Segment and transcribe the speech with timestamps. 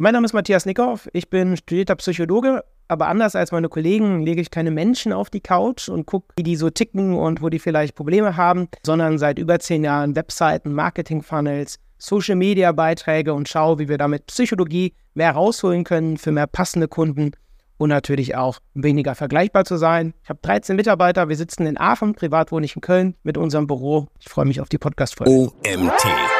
[0.00, 1.10] Mein Name ist Matthias Nickhoff.
[1.12, 5.42] Ich bin studierter Psychologe, aber anders als meine Kollegen lege ich keine Menschen auf die
[5.42, 9.38] Couch und gucke, wie die so ticken und wo die vielleicht Probleme haben, sondern seit
[9.38, 16.16] über zehn Jahren Webseiten, Marketing-Funnels, Social-Media-Beiträge und schaue, wie wir damit Psychologie mehr rausholen können
[16.16, 17.32] für mehr passende Kunden
[17.76, 20.14] und natürlich auch weniger vergleichbar zu sein.
[20.22, 23.66] Ich habe 13 Mitarbeiter, wir sitzen in Aachen, privat wohne ich in Köln mit unserem
[23.66, 24.08] Büro.
[24.18, 25.30] Ich freue mich auf die Podcast-Folge.
[25.30, 26.39] OMT.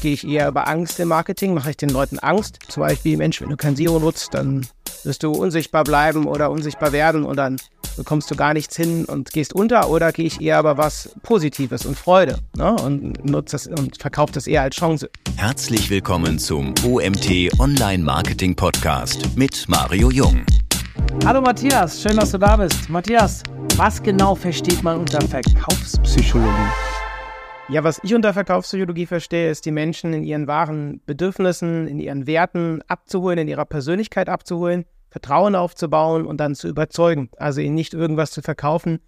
[0.00, 2.60] Gehe ich eher über Angst im Marketing, mache ich den Leuten Angst.
[2.68, 4.64] Zum Beispiel, Mensch, wenn du kein Zero nutzt, dann
[5.02, 7.56] wirst du unsichtbar bleiben oder unsichtbar werden und dann
[7.96, 11.84] bekommst du gar nichts hin und gehst unter oder gehe ich eher aber was Positives
[11.84, 12.76] und Freude ne?
[12.76, 15.10] und nutze das und verkaufe das eher als Chance.
[15.36, 20.46] Herzlich willkommen zum OMT Online Marketing Podcast mit Mario Jung.
[21.24, 22.88] Hallo Matthias, schön, dass du da bist.
[22.88, 23.42] Matthias,
[23.76, 26.97] was genau versteht man unter Verkaufspsychologie?
[27.70, 32.26] Ja, was ich unter Verkaufspsychologie verstehe, ist die Menschen in ihren wahren Bedürfnissen, in ihren
[32.26, 37.28] Werten abzuholen, in ihrer Persönlichkeit abzuholen, Vertrauen aufzubauen und dann zu überzeugen.
[37.36, 39.00] Also ihnen nicht irgendwas zu verkaufen,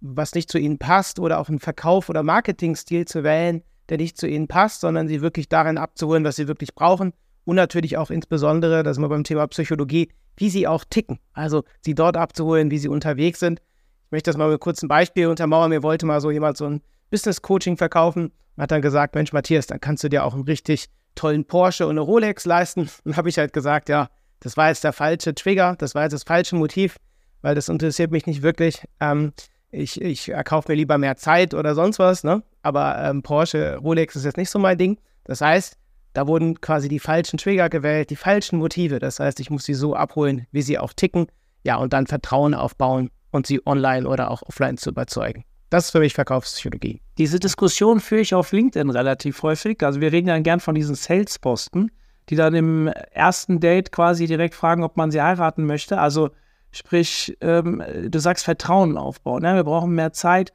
[0.00, 4.18] was nicht zu ihnen passt oder auch einen Verkauf- oder Marketingstil zu wählen, der nicht
[4.18, 7.12] zu ihnen passt, sondern sie wirklich darin abzuholen, was sie wirklich brauchen.
[7.44, 11.20] Und natürlich auch insbesondere, das ist mal beim Thema Psychologie, wie sie auch ticken.
[11.34, 13.60] Also sie dort abzuholen, wie sie unterwegs sind.
[14.06, 15.70] Ich möchte das mal mit einem kurzen Beispiel untermauern.
[15.70, 16.82] Mir wollte mal so jemand so ein
[17.12, 20.44] Business Coaching verkaufen und hat dann gesagt, Mensch, Matthias, dann kannst du dir auch einen
[20.44, 22.88] richtig tollen Porsche und eine Rolex leisten.
[23.04, 24.08] Und habe ich halt gesagt, ja,
[24.40, 26.96] das war jetzt der falsche Trigger, das war jetzt das falsche Motiv,
[27.42, 28.82] weil das interessiert mich nicht wirklich.
[28.98, 29.32] Ähm,
[29.70, 32.42] ich, ich erkaufe mir lieber mehr Zeit oder sonst was, ne?
[32.62, 34.98] Aber ähm, Porsche, Rolex ist jetzt nicht so mein Ding.
[35.24, 35.76] Das heißt,
[36.12, 38.98] da wurden quasi die falschen Trigger gewählt, die falschen Motive.
[38.98, 41.26] Das heißt, ich muss sie so abholen, wie sie auch ticken.
[41.64, 45.44] Ja, und dann Vertrauen aufbauen und sie online oder auch offline zu überzeugen.
[45.72, 47.00] Das ist für mich Verkaufspsychologie.
[47.16, 49.82] Diese Diskussion führe ich auf LinkedIn relativ häufig.
[49.82, 51.90] Also wir reden ja gern von diesen Sales-Posten,
[52.28, 55.98] die dann im ersten Date quasi direkt fragen, ob man sie heiraten möchte.
[55.98, 56.28] Also
[56.72, 59.40] sprich, ähm, du sagst Vertrauen aufbauen.
[59.40, 59.54] Ne?
[59.54, 60.52] Wir brauchen mehr Zeit.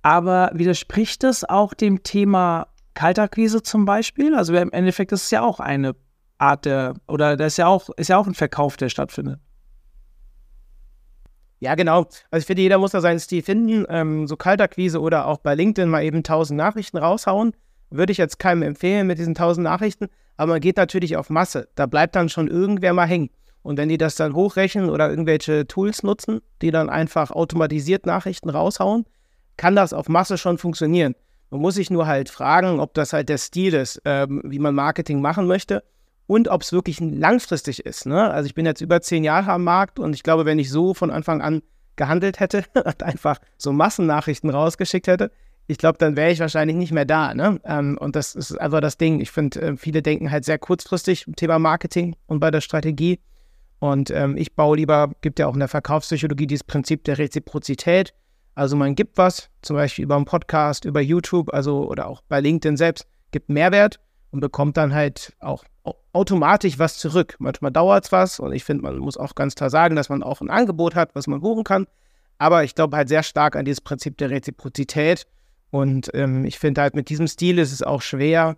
[0.00, 4.34] Aber widerspricht das auch dem Thema Kaltakquise zum Beispiel?
[4.34, 5.94] Also im Endeffekt ist es ja auch eine
[6.38, 9.40] Art der, oder das ist ja auch, ist ja auch ein Verkauf, der stattfindet.
[11.60, 12.06] Ja, genau.
[12.30, 13.84] Also ich finde, jeder muss da seinen Stil finden.
[13.88, 17.52] Ähm, so Kaltakquise oder auch bei LinkedIn mal eben 1000 Nachrichten raushauen,
[17.90, 20.06] würde ich jetzt keinem empfehlen mit diesen 1000 Nachrichten.
[20.36, 21.68] Aber man geht natürlich auf Masse.
[21.74, 23.30] Da bleibt dann schon irgendwer mal hängen.
[23.62, 28.50] Und wenn die das dann hochrechnen oder irgendwelche Tools nutzen, die dann einfach automatisiert Nachrichten
[28.50, 29.04] raushauen,
[29.56, 31.16] kann das auf Masse schon funktionieren.
[31.50, 34.74] Man muss sich nur halt fragen, ob das halt der Stil ist, ähm, wie man
[34.74, 35.82] Marketing machen möchte
[36.28, 38.06] und ob es wirklich langfristig ist.
[38.06, 38.30] Ne?
[38.30, 40.94] Also ich bin jetzt über zehn Jahre am Markt und ich glaube, wenn ich so
[40.94, 41.62] von Anfang an
[41.96, 45.32] gehandelt hätte und einfach so Massennachrichten rausgeschickt hätte,
[45.66, 47.34] ich glaube, dann wäre ich wahrscheinlich nicht mehr da.
[47.34, 47.60] Ne?
[47.64, 49.20] Ähm, und das ist einfach das Ding.
[49.20, 53.20] Ich finde, äh, viele denken halt sehr kurzfristig im Thema Marketing und bei der Strategie.
[53.78, 58.12] Und ähm, ich baue lieber, gibt ja auch in der Verkaufspsychologie dieses Prinzip der Reziprozität.
[58.54, 62.40] Also man gibt was, zum Beispiel über einen Podcast, über YouTube, also oder auch bei
[62.40, 63.98] LinkedIn selbst, gibt Mehrwert
[64.30, 65.64] und bekommt dann halt auch
[66.12, 67.36] automatisch was zurück.
[67.38, 70.22] Manchmal dauert es was und ich finde, man muss auch ganz klar sagen, dass man
[70.22, 71.86] auch ein Angebot hat, was man buchen kann.
[72.38, 75.26] Aber ich glaube halt sehr stark an dieses Prinzip der Reziprozität.
[75.70, 78.56] Und ähm, ich finde halt mit diesem Stil ist es auch schwer,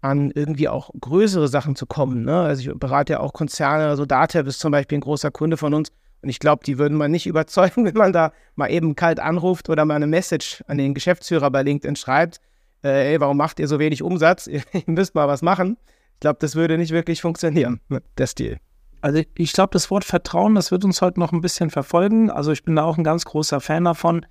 [0.00, 2.24] an irgendwie auch größere Sachen zu kommen.
[2.24, 2.38] Ne?
[2.40, 5.74] Also ich berate ja auch Konzerne, also Datev ist zum Beispiel ein großer Kunde von
[5.74, 5.90] uns.
[6.22, 9.68] Und ich glaube, die würden man nicht überzeugen, wenn man da mal eben kalt anruft
[9.68, 12.40] oder mal eine Message an den Geschäftsführer bei LinkedIn schreibt
[12.86, 14.46] äh, ey, warum macht ihr so wenig Umsatz?
[14.46, 15.76] ihr müsst mal was machen.
[16.14, 17.80] Ich glaube, das würde nicht wirklich funktionieren,
[18.16, 18.58] der Stil.
[19.02, 22.30] Also ich glaube, das Wort Vertrauen, das wird uns heute noch ein bisschen verfolgen.
[22.30, 24.24] Also ich bin da auch ein ganz großer Fan davon.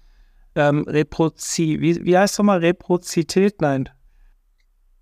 [0.56, 2.60] Ähm, Reprozi, wie, wie heißt es nochmal?
[2.60, 3.62] Reprozität?
[3.62, 3.90] Nein.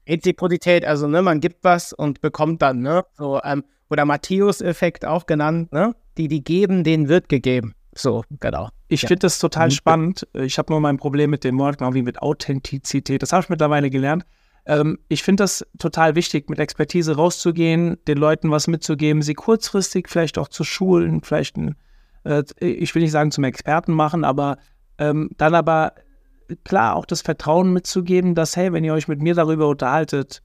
[0.08, 3.06] Reziprozität, also ne, man gibt was und bekommt dann, ne?
[3.14, 5.96] So, ähm, oder Matthäus-Effekt auch genannt, ne?
[6.18, 7.74] Die, die geben, denen wird gegeben.
[7.96, 8.70] So, genau.
[8.94, 9.08] Ich ja.
[9.08, 9.72] finde das total mhm.
[9.72, 10.28] spannend.
[10.34, 13.24] Ich habe nur mein Problem mit dem Wort, genau wie mit Authentizität.
[13.24, 14.24] Das habe ich mittlerweile gelernt.
[14.66, 20.08] Ähm, ich finde das total wichtig, mit Expertise rauszugehen, den Leuten was mitzugeben, sie kurzfristig
[20.10, 21.76] vielleicht auch zu schulen, vielleicht, ein,
[22.24, 24.58] äh, ich will nicht sagen zum Experten machen, aber
[25.00, 25.94] ähm, dann aber
[26.64, 30.44] klar auch das Vertrauen mitzugeben, dass, hey, wenn ihr euch mit mir darüber unterhaltet,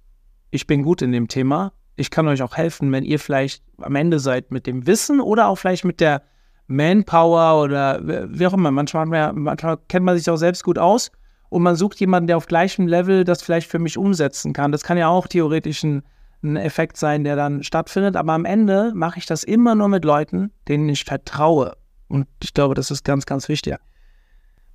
[0.51, 3.95] ich bin gut in dem Thema, ich kann euch auch helfen, wenn ihr vielleicht am
[3.95, 6.23] Ende seid mit dem Wissen oder auch vielleicht mit der
[6.69, 8.71] Manpower oder wie auch immer.
[8.71, 11.11] Manchmal, manchmal kennt man sich auch selbst gut aus
[11.49, 14.71] und man sucht jemanden, der auf gleichem Level das vielleicht für mich umsetzen kann.
[14.71, 16.03] Das kann ja auch theoretisch ein,
[16.43, 18.17] ein Effekt sein, der dann stattfindet.
[18.17, 21.77] Aber am Ende mache ich das immer nur mit Leuten, denen ich vertraue.
[22.09, 23.77] Und ich glaube, das ist ganz, ganz wichtig.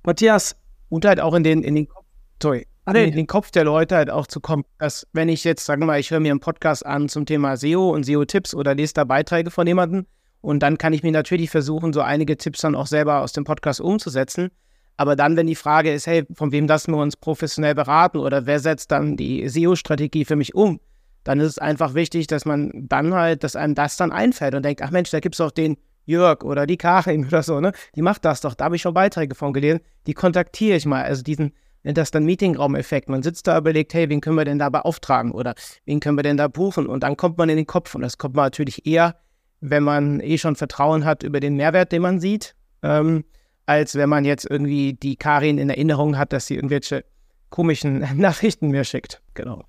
[0.02, 0.56] Matthias,
[0.88, 2.04] und halt auch in den, in den Kopf,
[2.42, 5.80] sorry, in den Kopf der Leute halt auch zu kommen, dass wenn ich jetzt, sagen
[5.80, 8.94] wir mal, ich höre mir einen Podcast an zum Thema SEO und SEO-Tipps oder lese
[8.94, 10.06] da Beiträge von jemandem
[10.44, 13.44] und dann kann ich mir natürlich versuchen, so einige Tipps dann auch selber aus dem
[13.44, 14.50] Podcast umzusetzen.
[14.98, 18.44] Aber dann, wenn die Frage ist, hey, von wem lassen wir uns professionell beraten oder
[18.44, 20.80] wer setzt dann die SEO-Strategie für mich um,
[21.24, 24.66] dann ist es einfach wichtig, dass man dann halt, dass einem das dann einfällt und
[24.66, 27.72] denkt, ach Mensch, da gibt es auch den Jörg oder die Karin oder so, ne?
[27.96, 31.04] Die macht das doch, da habe ich schon Beiträge von gelesen, die kontaktiere ich mal.
[31.04, 31.54] Also diesen,
[31.84, 33.08] das dann Meetingraum-Effekt.
[33.08, 35.54] Man sitzt da überlegt, hey, wen können wir denn da beauftragen oder
[35.86, 36.86] wen können wir denn da buchen?
[36.86, 39.16] Und dann kommt man in den Kopf und das kommt man natürlich eher,
[39.66, 43.24] wenn man eh schon Vertrauen hat über den Mehrwert, den man sieht, ähm,
[43.64, 47.04] als wenn man jetzt irgendwie die Karin in Erinnerung hat, dass sie irgendwelche
[47.48, 49.22] komischen Nachrichten mir schickt.
[49.32, 49.64] Genau.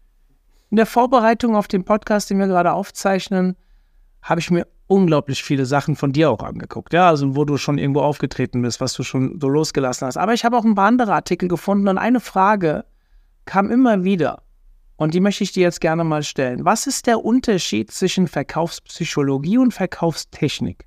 [0.69, 3.55] In der Vorbereitung auf den Podcast, den wir gerade aufzeichnen,
[4.21, 6.91] habe ich mir unglaublich viele Sachen von dir auch angeguckt.
[6.91, 10.17] Ja, also wo du schon irgendwo aufgetreten bist, was du schon so losgelassen hast.
[10.17, 12.83] Aber ich habe auch ein paar andere Artikel gefunden und eine Frage
[13.45, 14.41] kam immer wieder.
[14.97, 16.63] Und die möchte ich dir jetzt gerne mal stellen.
[16.63, 20.85] Was ist der Unterschied zwischen Verkaufspsychologie und Verkaufstechnik?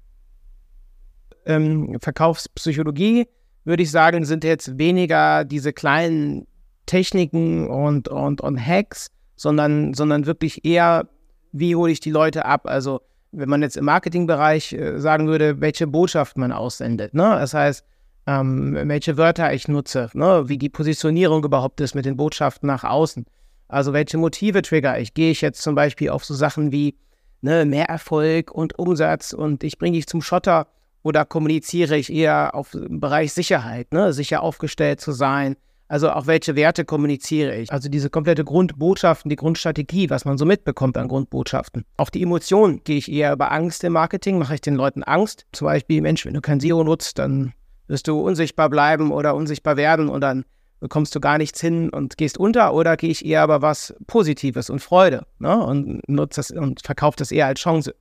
[1.44, 3.26] Ähm, Verkaufspsychologie,
[3.64, 6.46] würde ich sagen, sind jetzt weniger diese kleinen
[6.86, 11.08] Techniken und, und, und Hacks, sondern, sondern wirklich eher,
[11.52, 12.62] wie hole ich die Leute ab?
[12.64, 17.12] Also wenn man jetzt im Marketingbereich äh, sagen würde, welche Botschaften man aussendet.
[17.12, 17.24] Ne?
[17.24, 17.84] Das heißt,
[18.26, 20.48] ähm, welche Wörter ich nutze, ne?
[20.48, 23.26] wie die Positionierung überhaupt ist mit den Botschaften nach außen.
[23.68, 25.14] Also welche Motive trigger ich?
[25.14, 26.96] Gehe ich jetzt zum Beispiel auf so Sachen wie
[27.40, 30.66] ne, mehr Erfolg und Umsatz und ich bringe dich zum Schotter
[31.02, 34.12] oder kommuniziere ich eher auf den Bereich Sicherheit, ne?
[34.12, 35.56] sicher aufgestellt zu sein,
[35.88, 37.72] also auch welche Werte kommuniziere ich?
[37.72, 41.84] Also diese komplette Grundbotschaften, die Grundstrategie, was man so mitbekommt an Grundbotschaften.
[41.96, 45.46] Auch die Emotionen, gehe ich eher über Angst im Marketing, mache ich den Leuten Angst.
[45.52, 47.54] Zum Beispiel, Mensch, wenn du kein SEO nutzt, dann
[47.86, 50.44] wirst du unsichtbar bleiben oder unsichtbar werden und dann
[50.80, 54.70] bekommst du gar nichts hin und gehst unter oder gehe ich eher aber was Positives
[54.70, 55.62] und Freude ne?
[55.64, 57.94] und nutze das und verkaufe das eher als Chance.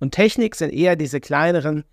[0.00, 1.84] Und Technik sind eher diese kleineren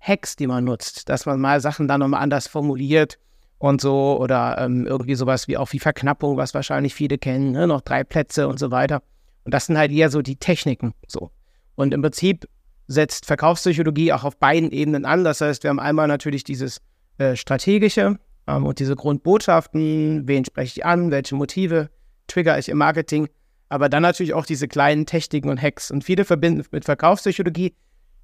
[0.00, 3.18] Hacks, die man nutzt, dass man mal Sachen dann nochmal anders formuliert
[3.58, 7.66] und so oder ähm, irgendwie sowas wie auch wie Verknappung, was wahrscheinlich viele kennen, ne?
[7.66, 9.02] noch drei Plätze und so weiter.
[9.44, 11.30] Und das sind halt eher so die Techniken so.
[11.74, 12.48] Und im Prinzip
[12.86, 15.24] setzt Verkaufspsychologie auch auf beiden Ebenen an.
[15.24, 16.80] Das heißt, wir haben einmal natürlich dieses
[17.18, 18.18] äh, strategische
[18.50, 21.90] ähm, und diese Grundbotschaften, wen spreche ich an, welche Motive
[22.26, 23.28] trigger ich im Marketing,
[23.68, 25.90] aber dann natürlich auch diese kleinen Techniken und Hacks.
[25.90, 27.74] Und viele verbinden mit Verkaufspsychologie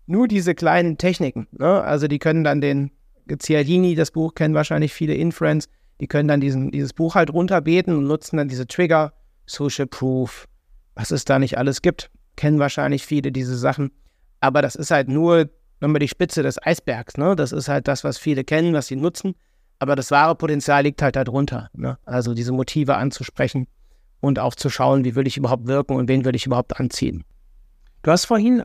[0.06, 1.48] nur diese kleinen Techniken.
[1.52, 1.82] Ne?
[1.82, 2.90] Also die können dann den
[3.38, 5.68] Cialdini, das Buch kennen wahrscheinlich viele Influence,
[6.00, 9.12] die können dann diesen, dieses Buch halt runterbeten und nutzen dann diese Trigger,
[9.46, 10.46] Social Proof,
[10.94, 12.10] was es da nicht alles gibt.
[12.36, 13.90] Kennen wahrscheinlich viele diese Sachen.
[14.40, 15.48] Aber das ist halt nur
[15.80, 17.16] nochmal die Spitze des Eisbergs.
[17.16, 17.34] Ne?
[17.34, 19.34] Das ist halt das, was viele kennen, was sie nutzen.
[19.78, 21.68] Aber das wahre Potenzial liegt halt darunter.
[21.74, 21.98] Ne?
[22.04, 23.66] Also diese Motive anzusprechen
[24.20, 27.24] und auch zu schauen, wie will ich überhaupt wirken und wen will ich überhaupt anziehen.
[28.02, 28.62] Du hast vorhin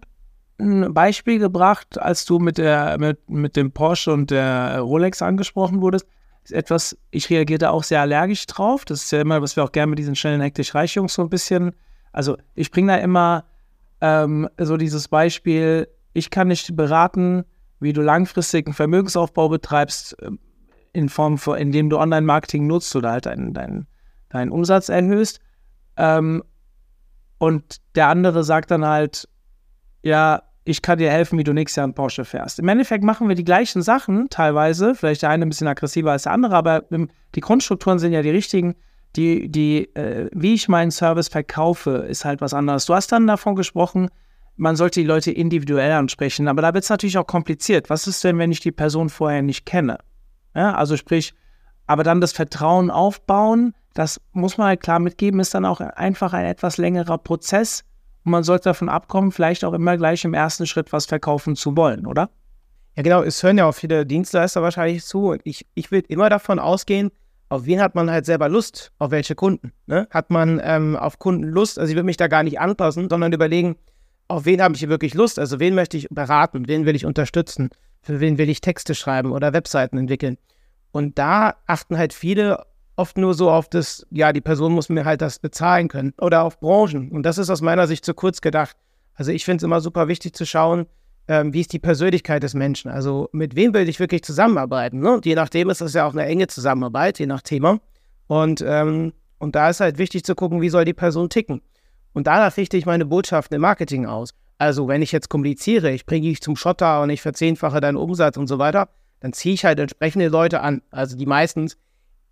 [0.59, 5.81] ein Beispiel gebracht, als du mit, der, mit, mit dem Porsche und der Rolex angesprochen
[5.81, 6.05] wurdest.
[6.43, 8.85] Ist etwas, ich reagiere da auch sehr allergisch drauf.
[8.85, 11.29] Das ist ja immer, was wir auch gerne mit diesen schnellen hektisch reich so ein
[11.29, 11.75] bisschen.
[12.11, 13.45] Also ich bringe da immer
[14.01, 17.43] ähm, so dieses Beispiel, ich kann nicht beraten,
[17.79, 20.39] wie du langfristig einen Vermögensaufbau betreibst, ähm,
[20.93, 23.87] in Form von, indem du Online-Marketing nutzt oder halt deinen, deinen,
[24.29, 25.39] deinen Umsatz erhöhst.
[25.97, 26.43] Ähm,
[27.37, 29.27] und der andere sagt dann halt,
[30.03, 32.59] ja, ich kann dir helfen, wie du nächstes Jahr einen Porsche fährst.
[32.59, 36.23] Im Endeffekt machen wir die gleichen Sachen teilweise, vielleicht der eine ein bisschen aggressiver als
[36.23, 36.83] der andere, aber
[37.35, 38.75] die Grundstrukturen sind ja die richtigen.
[39.15, 42.85] Die, die, äh, wie ich meinen Service verkaufe, ist halt was anderes.
[42.85, 44.09] Du hast dann davon gesprochen,
[44.55, 47.89] man sollte die Leute individuell ansprechen, aber da wird es natürlich auch kompliziert.
[47.89, 49.97] Was ist denn, wenn ich die Person vorher nicht kenne?
[50.55, 51.33] Ja, also sprich,
[51.87, 56.33] aber dann das Vertrauen aufbauen, das muss man halt klar mitgeben, ist dann auch einfach
[56.33, 57.83] ein etwas längerer Prozess,
[58.23, 61.75] und man sollte davon abkommen, vielleicht auch immer gleich im ersten Schritt was verkaufen zu
[61.75, 62.29] wollen, oder?
[62.95, 63.23] Ja, genau.
[63.23, 65.29] Es hören ja auch viele Dienstleister wahrscheinlich zu.
[65.29, 67.11] Und ich, ich will immer davon ausgehen,
[67.49, 69.73] auf wen hat man halt selber Lust, auf welche Kunden.
[69.87, 70.07] Ne?
[70.11, 73.33] Hat man ähm, auf Kunden Lust, also ich will mich da gar nicht anpassen, sondern
[73.33, 73.75] überlegen,
[74.31, 77.05] auf wen habe ich hier wirklich Lust, also wen möchte ich beraten, wen will ich
[77.05, 77.69] unterstützen,
[78.01, 80.37] für wen will ich Texte schreiben oder Webseiten entwickeln.
[80.91, 85.05] Und da achten halt viele oft nur so auf das, ja, die Person muss mir
[85.05, 87.09] halt das bezahlen können oder auf Branchen.
[87.11, 88.75] Und das ist aus meiner Sicht zu kurz gedacht.
[89.15, 90.85] Also ich finde es immer super wichtig zu schauen,
[91.27, 92.91] ähm, wie ist die Persönlichkeit des Menschen.
[92.91, 94.99] Also mit wem will ich wirklich zusammenarbeiten.
[94.99, 95.13] Ne?
[95.13, 97.79] Und je nachdem ist das ja auch eine enge Zusammenarbeit, je nach Thema.
[98.27, 101.61] Und, ähm, und da ist halt wichtig zu gucken, wie soll die Person ticken.
[102.13, 104.33] Und danach richte ich meine Botschaften im Marketing aus.
[104.57, 108.37] Also wenn ich jetzt kommuniziere, ich bringe dich zum Schotter und ich verzehnfache deinen Umsatz
[108.37, 108.89] und so weiter,
[109.19, 110.81] dann ziehe ich halt entsprechende Leute an.
[110.91, 111.77] Also die meistens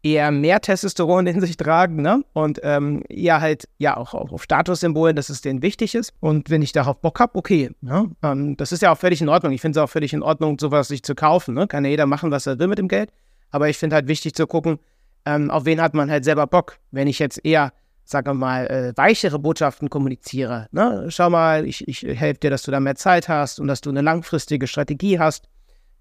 [0.04, 2.24] eher mehr Testosteron in sich tragen, ne?
[2.34, 6.14] Und ähm, eher halt, ja, auch, auch auf Statussymbolen, dass es denen wichtig ist.
[6.20, 7.72] Und wenn ich darauf Bock habe, okay.
[7.82, 8.10] Ne?
[8.24, 9.52] Ähm, das ist ja auch völlig in Ordnung.
[9.52, 11.54] Ich finde es auch völlig in Ordnung, sowas sich zu kaufen.
[11.54, 11.68] Ne?
[11.68, 13.12] Kann ja jeder machen, was er will mit dem Geld.
[13.52, 14.80] Aber ich finde halt wichtig zu gucken,
[15.26, 16.78] ähm, auf wen hat man halt selber Bock.
[16.92, 17.74] Wenn ich jetzt eher,
[18.10, 20.68] sagen wir mal, äh, weichere Botschaften kommuniziere.
[20.72, 21.06] Ne?
[21.10, 23.90] Schau mal, ich, ich helfe dir, dass du da mehr Zeit hast und dass du
[23.90, 25.48] eine langfristige Strategie hast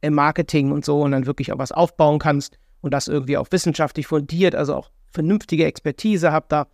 [0.01, 3.49] im Marketing und so und dann wirklich auch was aufbauen kannst und das irgendwie auch
[3.51, 6.67] wissenschaftlich fundiert, also auch vernünftige Expertise habt da,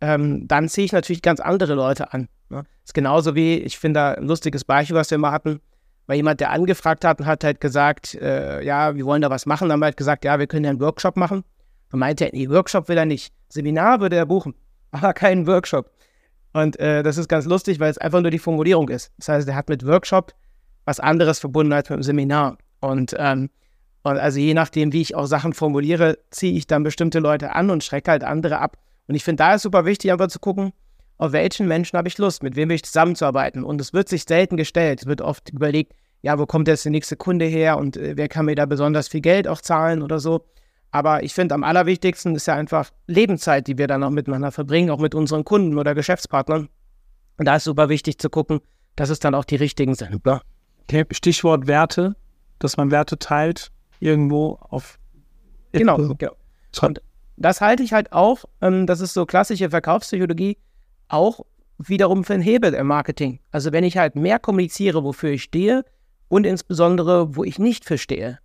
[0.00, 2.28] ähm, dann ziehe ich natürlich ganz andere Leute an.
[2.48, 2.64] Ne?
[2.84, 5.60] Ist genauso wie, ich finde da ein lustiges Beispiel, was wir mal hatten,
[6.06, 9.46] weil jemand, der angefragt hat und hat halt gesagt, äh, ja, wir wollen da was
[9.46, 11.44] machen, dann haben wir halt gesagt, ja, wir können ja einen Workshop machen.
[11.90, 13.32] Dann meinte er, nee, Workshop will er nicht.
[13.48, 14.54] Seminar würde er buchen,
[14.90, 15.90] aber keinen Workshop.
[16.52, 19.12] Und äh, das ist ganz lustig, weil es einfach nur die Formulierung ist.
[19.18, 20.34] Das heißt, er hat mit Workshop
[20.84, 22.58] was anderes verbunden als mit dem Seminar.
[22.80, 23.50] Und ähm,
[24.02, 27.70] und also je nachdem, wie ich auch Sachen formuliere, ziehe ich dann bestimmte Leute an
[27.70, 28.78] und schrecke halt andere ab.
[29.06, 30.72] Und ich finde, da ist super wichtig, einfach zu gucken,
[31.18, 33.62] auf welchen Menschen habe ich Lust, mit wem will ich zusammenzuarbeiten.
[33.62, 35.02] Und es wird sich selten gestellt.
[35.02, 35.92] Es wird oft überlegt,
[36.22, 39.08] ja, wo kommt jetzt die nächste Kunde her und äh, wer kann mir da besonders
[39.08, 40.46] viel Geld auch zahlen oder so.
[40.90, 44.90] Aber ich finde, am allerwichtigsten ist ja einfach Lebenszeit, die wir dann auch miteinander verbringen,
[44.90, 46.68] auch mit unseren Kunden oder Geschäftspartnern.
[47.38, 48.60] Und da ist super wichtig zu gucken,
[48.96, 50.20] dass es dann auch die richtigen sind.
[50.82, 52.16] Okay, Stichwort Werte,
[52.58, 53.70] dass man Werte teilt
[54.00, 54.98] irgendwo auf.
[55.72, 56.32] Genau, genau.
[56.82, 57.00] Und
[57.36, 60.58] das halte ich halt auch, ähm, das ist so klassische Verkaufspsychologie,
[61.08, 61.40] auch
[61.78, 63.40] wiederum für einen Hebel im Marketing.
[63.50, 65.84] Also wenn ich halt mehr kommuniziere, wofür ich stehe
[66.28, 68.38] und insbesondere, wo ich nicht verstehe,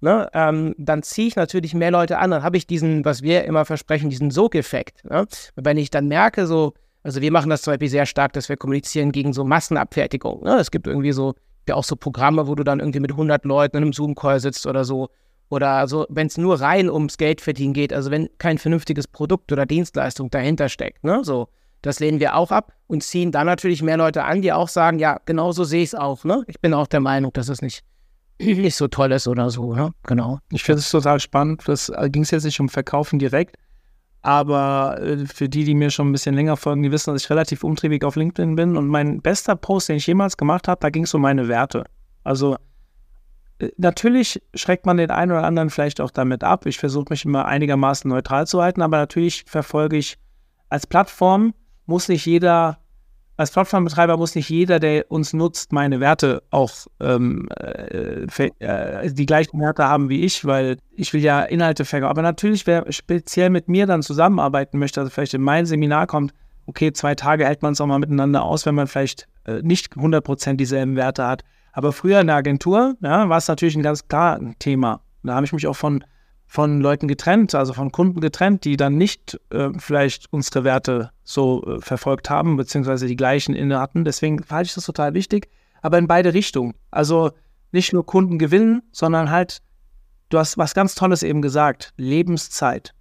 [0.00, 2.30] ne, ähm, dann ziehe ich natürlich mehr Leute an.
[2.30, 5.04] Dann habe ich diesen, was wir immer versprechen, diesen Sogeffekt.
[5.04, 5.26] Ne?
[5.56, 8.56] Wenn ich dann merke, so, also wir machen das zum Beispiel sehr stark, dass wir
[8.56, 10.42] kommunizieren gegen so Massenabfertigung.
[10.42, 10.56] Ne?
[10.56, 11.34] Es gibt irgendwie so
[11.68, 14.66] ja auch so Programme, wo du dann irgendwie mit 100 Leuten in einem Zoom-Call sitzt
[14.66, 15.08] oder so.
[15.48, 19.50] Oder also, wenn es nur rein ums Geld verdienen geht, also wenn kein vernünftiges Produkt
[19.50, 21.48] oder Dienstleistung dahinter steckt, ne, so,
[21.82, 24.98] das lehnen wir auch ab und ziehen dann natürlich mehr Leute an, die auch sagen,
[24.98, 26.44] ja, genau so sehe ich es auch, ne?
[26.46, 27.82] Ich bin auch der Meinung, dass es nicht,
[28.56, 29.92] nicht so toll ist oder so, ne?
[30.04, 30.38] Genau.
[30.50, 31.62] Ich finde es total spannend.
[31.66, 33.56] Das äh, ging es jetzt nicht um Verkaufen direkt,
[34.22, 37.30] aber äh, für die, die mir schon ein bisschen länger folgen, die wissen, dass ich
[37.30, 38.76] relativ umtriebig auf LinkedIn bin.
[38.76, 41.84] Und mein bester Post, den ich jemals gemacht habe, da ging es um meine Werte.
[42.24, 42.56] Also
[43.58, 46.66] äh, natürlich schreckt man den einen oder anderen vielleicht auch damit ab.
[46.66, 50.18] Ich versuche mich immer einigermaßen neutral zu halten, aber natürlich verfolge ich
[50.68, 51.54] als Plattform,
[51.86, 52.78] muss nicht jeder
[53.40, 58.26] als Plattformbetreiber muss nicht jeder, der uns nutzt, meine Werte auch ähm, äh,
[58.58, 62.10] äh, die gleichen Werte haben wie ich, weil ich will ja Inhalte verkaufen.
[62.10, 66.34] Aber natürlich, wer speziell mit mir dann zusammenarbeiten möchte, also vielleicht in mein Seminar kommt,
[66.66, 69.94] okay, zwei Tage hält man es auch mal miteinander aus, wenn man vielleicht äh, nicht
[69.94, 71.42] 100% dieselben Werte hat.
[71.72, 75.00] Aber früher in der Agentur ja, war es natürlich ein ganz klar ein Thema.
[75.22, 76.04] Da habe ich mich auch von
[76.50, 81.62] von Leuten getrennt, also von Kunden getrennt, die dann nicht äh, vielleicht unsere Werte so
[81.62, 84.04] äh, verfolgt haben, beziehungsweise die gleichen inne hatten.
[84.04, 85.48] Deswegen halte ich das total wichtig,
[85.80, 86.74] aber in beide Richtungen.
[86.90, 87.30] Also
[87.70, 89.62] nicht nur Kunden gewinnen, sondern halt,
[90.30, 92.94] du hast was ganz Tolles eben gesagt, Lebenszeit.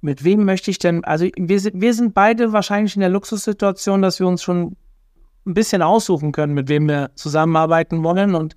[0.00, 4.00] Mit wem möchte ich denn, also wir sind, wir sind beide wahrscheinlich in der Luxussituation,
[4.00, 4.76] dass wir uns schon
[5.44, 8.54] ein bisschen aussuchen können, mit wem wir zusammenarbeiten wollen und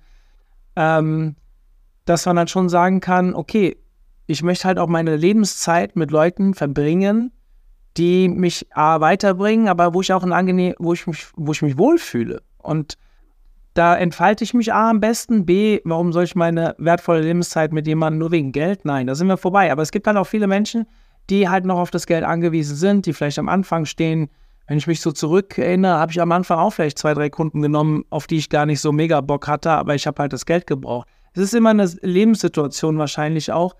[0.76, 1.34] ähm,
[2.04, 3.76] dass man dann schon sagen kann, okay,
[4.30, 7.32] ich möchte halt auch meine Lebenszeit mit Leuten verbringen,
[7.96, 11.62] die mich A, weiterbringen, aber wo ich auch ein angenehm, wo ich mich, wo ich
[11.62, 12.40] mich wohlfühle.
[12.58, 12.96] Und
[13.74, 17.88] da entfalte ich mich A am besten, B, warum soll ich meine wertvolle Lebenszeit mit
[17.88, 18.84] jemandem nur wegen Geld?
[18.84, 19.72] Nein, da sind wir vorbei.
[19.72, 20.86] Aber es gibt halt auch viele Menschen,
[21.28, 24.30] die halt noch auf das Geld angewiesen sind, die vielleicht am Anfang stehen.
[24.68, 28.04] Wenn ich mich so zurückerinnere, habe ich am Anfang auch vielleicht zwei, drei Kunden genommen,
[28.10, 30.68] auf die ich gar nicht so mega Bock hatte, aber ich habe halt das Geld
[30.68, 31.08] gebraucht.
[31.32, 33.74] Es ist immer eine Lebenssituation wahrscheinlich auch,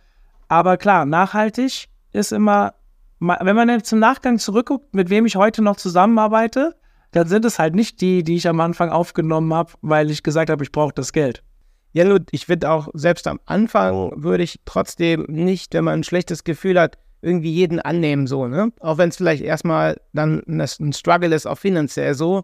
[0.50, 2.75] aber klar, nachhaltig ist immer,
[3.21, 6.75] wenn man jetzt im Nachgang zurückguckt, mit wem ich heute noch zusammenarbeite,
[7.12, 10.50] dann sind es halt nicht die, die ich am Anfang aufgenommen habe, weil ich gesagt
[10.50, 11.45] habe, ich brauche das Geld.
[11.92, 16.04] Ja, nur ich finde auch, selbst am Anfang würde ich trotzdem nicht, wenn man ein
[16.04, 18.73] schlechtes Gefühl hat, irgendwie jeden annehmen, so, ne?
[18.80, 22.42] Auch wenn es vielleicht erstmal dann ein Struggle ist, auch finanziell so.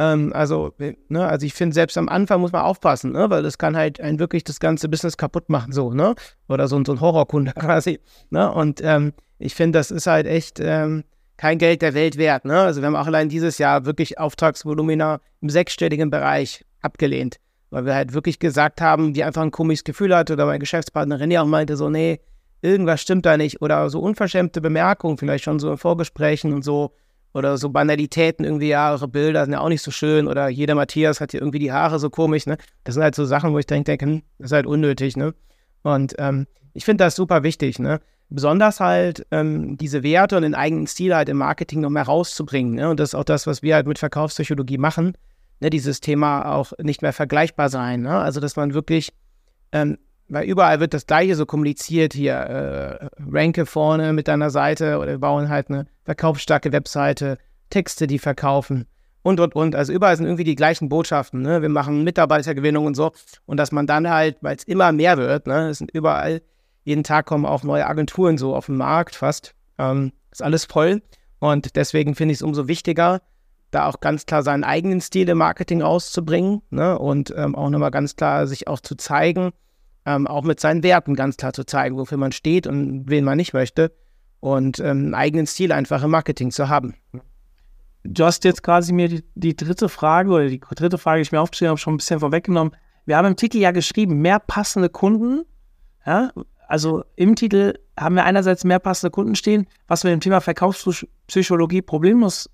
[0.00, 3.58] Ähm, also, ne, also ich finde, selbst am Anfang muss man aufpassen, ne, weil das
[3.58, 6.14] kann halt ein wirklich das ganze Business kaputt machen, so, ne?
[6.48, 8.00] Oder so, so ein Horrorkunde quasi.
[8.30, 8.50] Ne?
[8.50, 11.04] Und ähm, ich finde, das ist halt echt ähm,
[11.36, 12.46] kein Geld der Welt wert.
[12.46, 12.58] Ne?
[12.58, 17.36] Also wir haben auch allein dieses Jahr wirklich Auftragsvolumina im sechsstelligen Bereich abgelehnt,
[17.68, 21.30] weil wir halt wirklich gesagt haben, die einfach ein komisches Gefühl hatte oder meine Geschäftspartnerin
[21.30, 22.20] ja auch meinte so, nee,
[22.62, 26.94] irgendwas stimmt da nicht oder so unverschämte Bemerkungen vielleicht schon so in Vorgesprächen und so
[27.34, 30.74] oder so Banalitäten irgendwie, ja, eure Bilder sind ja auch nicht so schön oder jeder
[30.74, 32.56] Matthias hat hier irgendwie die Haare so komisch, ne?
[32.84, 35.34] Das sind halt so Sachen, wo ich denke, hm, das ist halt unnötig, ne?
[35.82, 38.00] Und ähm, ich finde das super wichtig, ne?
[38.30, 42.74] Besonders halt ähm, diese Werte und den eigenen Stil halt im Marketing noch mehr rauszubringen.
[42.76, 42.88] Ne?
[42.88, 45.14] Und das ist auch das, was wir halt mit Verkaufspsychologie machen.
[45.58, 45.68] Ne?
[45.68, 48.02] Dieses Thema auch nicht mehr vergleichbar sein.
[48.02, 48.16] Ne?
[48.16, 49.12] Also, dass man wirklich,
[49.72, 49.98] ähm,
[50.30, 55.08] weil überall wird das Gleiche so kommuniziert, hier äh, ranke vorne mit deiner Seite oder
[55.08, 58.86] wir bauen halt eine verkaufsstarke Webseite, Texte, die verkaufen
[59.22, 59.74] und, und, und.
[59.74, 61.42] Also überall sind irgendwie die gleichen Botschaften.
[61.42, 61.62] Ne?
[61.62, 63.12] Wir machen Mitarbeitergewinnung und so.
[63.46, 65.68] Und dass man dann halt, weil es immer mehr wird, ne?
[65.68, 66.42] es sind überall,
[66.84, 69.54] jeden Tag kommen auch neue Agenturen so auf den Markt fast.
[69.78, 71.02] Ähm, ist alles voll.
[71.38, 73.20] Und deswegen finde ich es umso wichtiger,
[73.70, 76.98] da auch ganz klar seinen eigenen Stil im Marketing auszubringen ne?
[76.98, 79.52] und ähm, auch nochmal ganz klar sich auch zu zeigen,
[80.16, 83.36] ähm, auch mit seinen Werten ganz klar zu zeigen, wofür man steht und wen man
[83.36, 83.92] nicht möchte
[84.40, 86.94] und ähm, einen eigenen Stil einfach im Marketing zu haben
[88.04, 91.32] du hast jetzt quasi mir die, die, dritte Frage oder die dritte Frage, die ich
[91.32, 92.74] mir aufgeschrieben habe, schon ein bisschen vorweggenommen.
[93.06, 95.44] Wir haben im Titel ja geschrieben, mehr passende Kunden.
[96.06, 96.32] Ja?
[96.68, 101.82] Also im Titel haben wir einerseits mehr passende Kunden stehen, was mit dem Thema Verkaufspsychologie
[101.82, 102.50] problemlos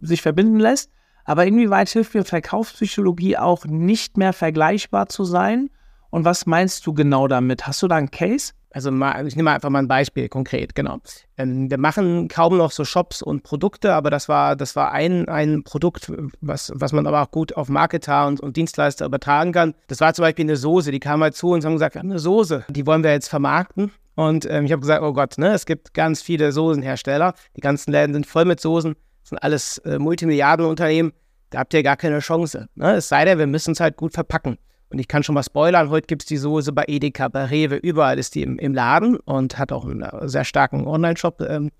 [0.00, 0.90] sich verbinden lässt.
[1.24, 5.70] Aber inwieweit hilft mir Verkaufspsychologie auch nicht mehr vergleichbar zu sein?
[6.14, 7.66] Und was meinst du genau damit?
[7.66, 8.52] Hast du da einen Case?
[8.70, 10.98] Also mal, ich nehme einfach mal ein Beispiel konkret, genau.
[11.36, 15.28] Ähm, wir machen kaum noch so Shops und Produkte, aber das war, das war ein,
[15.28, 19.74] ein Produkt, was, was man aber auch gut auf Marketer und, und Dienstleister übertragen kann.
[19.88, 21.98] Das war zum Beispiel eine Soße, die kam halt zu uns und haben gesagt, wir
[21.98, 23.90] haben eine Soße, die wollen wir jetzt vermarkten.
[24.14, 27.90] Und ähm, ich habe gesagt, oh Gott, ne, es gibt ganz viele Soßenhersteller, die ganzen
[27.90, 31.12] Läden sind voll mit Soßen, das sind alles äh, Multimilliardenunternehmen,
[31.50, 32.68] da habt ihr gar keine Chance.
[32.76, 32.92] Ne?
[32.92, 34.58] Es sei denn, wir müssen es halt gut verpacken.
[34.90, 37.76] Und ich kann schon mal spoilern, heute gibt es die Soße bei Edeka, bei Rewe,
[37.76, 41.40] überall ist die im, im Laden und hat auch einen äh, sehr starken Online-Shop.
[41.40, 41.70] Ähm,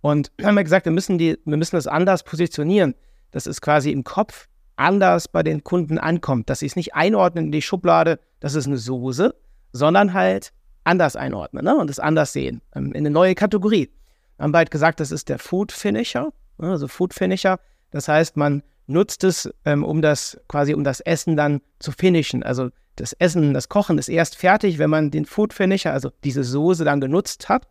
[0.00, 2.94] und wir haben ja gesagt, wir müssen, die, wir müssen das anders positionieren,
[3.32, 7.46] dass es quasi im Kopf anders bei den Kunden ankommt, dass sie es nicht einordnen
[7.46, 9.34] in die Schublade, das ist eine Soße,
[9.72, 10.52] sondern halt
[10.84, 11.76] anders einordnen ne?
[11.76, 13.90] und es anders sehen, ähm, in eine neue Kategorie.
[14.36, 16.70] Wir haben bald gesagt, das ist der Food Finisher, ne?
[16.70, 17.60] also Food Finisher.
[17.90, 22.42] Das heißt, man nutzt es, ähm, um das quasi um das Essen dann zu finishen.
[22.42, 26.44] Also das Essen, das Kochen ist erst fertig, wenn man den Food Finisher, also diese
[26.44, 27.66] Soße dann genutzt hat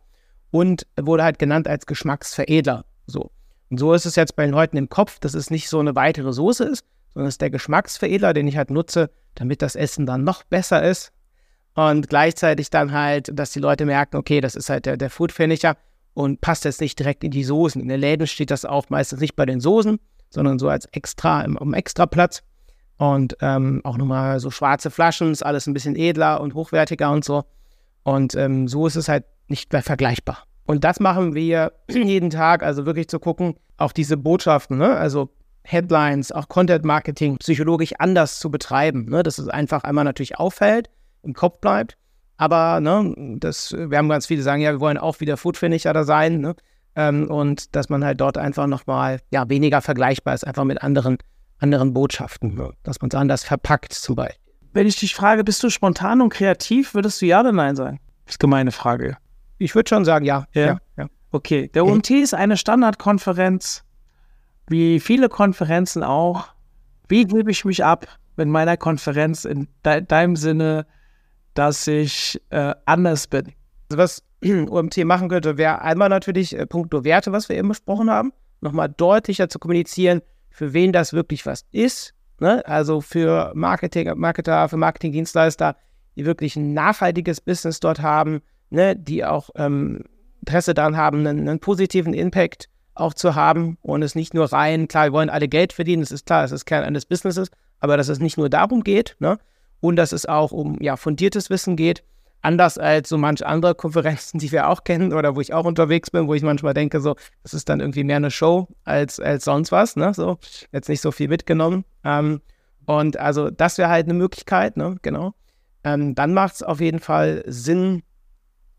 [0.50, 2.84] und wurde halt genannt als Geschmacksveredler.
[3.06, 3.30] So.
[3.70, 5.94] Und so ist es jetzt bei den Leuten im Kopf, dass es nicht so eine
[5.94, 10.06] weitere Soße ist, sondern es ist der Geschmacksveredler, den ich halt nutze, damit das Essen
[10.06, 11.12] dann noch besser ist.
[11.74, 15.30] Und gleichzeitig dann halt, dass die Leute merken, okay, das ist halt der, der Food
[15.30, 15.76] Finisher
[16.14, 17.80] und passt jetzt nicht direkt in die Soßen.
[17.80, 21.42] In den Läden steht das auch meistens nicht bei den Soßen, sondern so als extra,
[21.42, 22.42] im, im Extraplatz.
[22.96, 27.24] Und ähm, auch nochmal so schwarze Flaschen, ist alles ein bisschen edler und hochwertiger und
[27.24, 27.44] so.
[28.02, 30.44] Und ähm, so ist es halt nicht mehr vergleichbar.
[30.66, 34.96] Und das machen wir jeden Tag, also wirklich zu gucken, auch diese Botschaften, ne?
[34.96, 35.30] also
[35.64, 39.22] Headlines, auch Content Marketing psychologisch anders zu betreiben, ne?
[39.22, 40.90] dass es einfach einmal natürlich auffällt,
[41.22, 41.96] im Kopf bleibt.
[42.36, 45.92] Aber ne, das, wir haben ganz viele sagen, ja, wir wollen auch wieder Food Finisher
[45.92, 46.40] da sein.
[46.40, 46.54] Ne?
[46.96, 51.18] Ähm, und dass man halt dort einfach nochmal ja, weniger vergleichbar ist, einfach mit anderen,
[51.58, 52.72] anderen Botschaften, ne?
[52.82, 54.40] dass man es anders verpackt zum Beispiel.
[54.72, 58.00] Wenn ich dich frage, bist du spontan und kreativ, würdest du ja oder nein sagen?
[58.24, 59.16] Das ist gemeine Frage.
[59.58, 60.46] Ich würde schon sagen, ja.
[60.52, 60.66] Ja.
[60.66, 61.06] ja, ja.
[61.32, 63.84] Okay, der OMT ist eine Standardkonferenz,
[64.68, 66.48] wie viele Konferenzen auch.
[67.08, 70.86] Wie gebe ich mich ab mit meiner Konferenz in de deinem Sinne,
[71.54, 73.52] dass ich äh, anders bin?
[73.90, 74.22] Also was
[74.70, 78.88] OMT machen könnte, wäre einmal natürlich äh, puncto Werte, was wir eben besprochen haben, nochmal
[78.88, 82.14] deutlicher zu kommunizieren, für wen das wirklich was ist.
[82.40, 82.66] Ne?
[82.66, 85.76] Also für Marketing, Marketer, für Marketingdienstleister,
[86.16, 88.96] die wirklich ein nachhaltiges Business dort haben, ne?
[88.96, 90.04] die auch ähm,
[90.40, 94.88] Interesse daran haben, einen, einen, positiven Impact auch zu haben und es nicht nur rein,
[94.88, 97.96] klar, wir wollen alle Geld verdienen, das ist klar, das ist Kern eines Businesses, aber
[97.96, 99.38] dass es nicht nur darum geht ne?
[99.80, 102.02] und dass es auch um ja, fundiertes Wissen geht
[102.42, 106.10] anders als so manche andere Konferenzen, die wir auch kennen oder wo ich auch unterwegs
[106.10, 109.44] bin, wo ich manchmal denke, so, das ist dann irgendwie mehr eine Show als, als
[109.44, 110.14] sonst was, ne?
[110.14, 110.38] So,
[110.72, 111.84] jetzt nicht so viel mitgenommen.
[112.04, 112.40] Ähm,
[112.86, 114.96] und also das wäre halt eine Möglichkeit, ne?
[115.02, 115.34] Genau.
[115.84, 118.02] Ähm, dann macht es auf jeden Fall Sinn,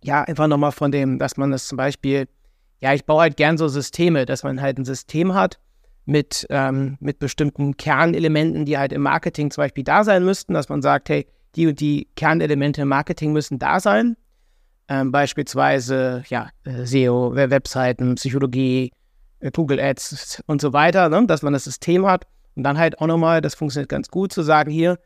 [0.04, 2.28] ja, einfach nochmal von dem, dass man das zum Beispiel,
[2.80, 5.60] ja, ich baue halt gern so Systeme, dass man halt ein System hat
[6.06, 10.69] mit, ähm, mit bestimmten Kernelementen, die halt im Marketing zum Beispiel da sein müssten, dass
[10.69, 14.15] man sagt, hey, die und die Kernelemente im Marketing müssen da sein.
[14.87, 18.91] Ähm, beispielsweise ja, äh, SEO, Webseiten, Psychologie,
[19.39, 21.25] äh, Google Ads und so weiter, ne?
[21.27, 22.25] dass man das System hat.
[22.55, 24.99] Und dann halt auch nochmal, das funktioniert ganz gut, zu sagen, hier,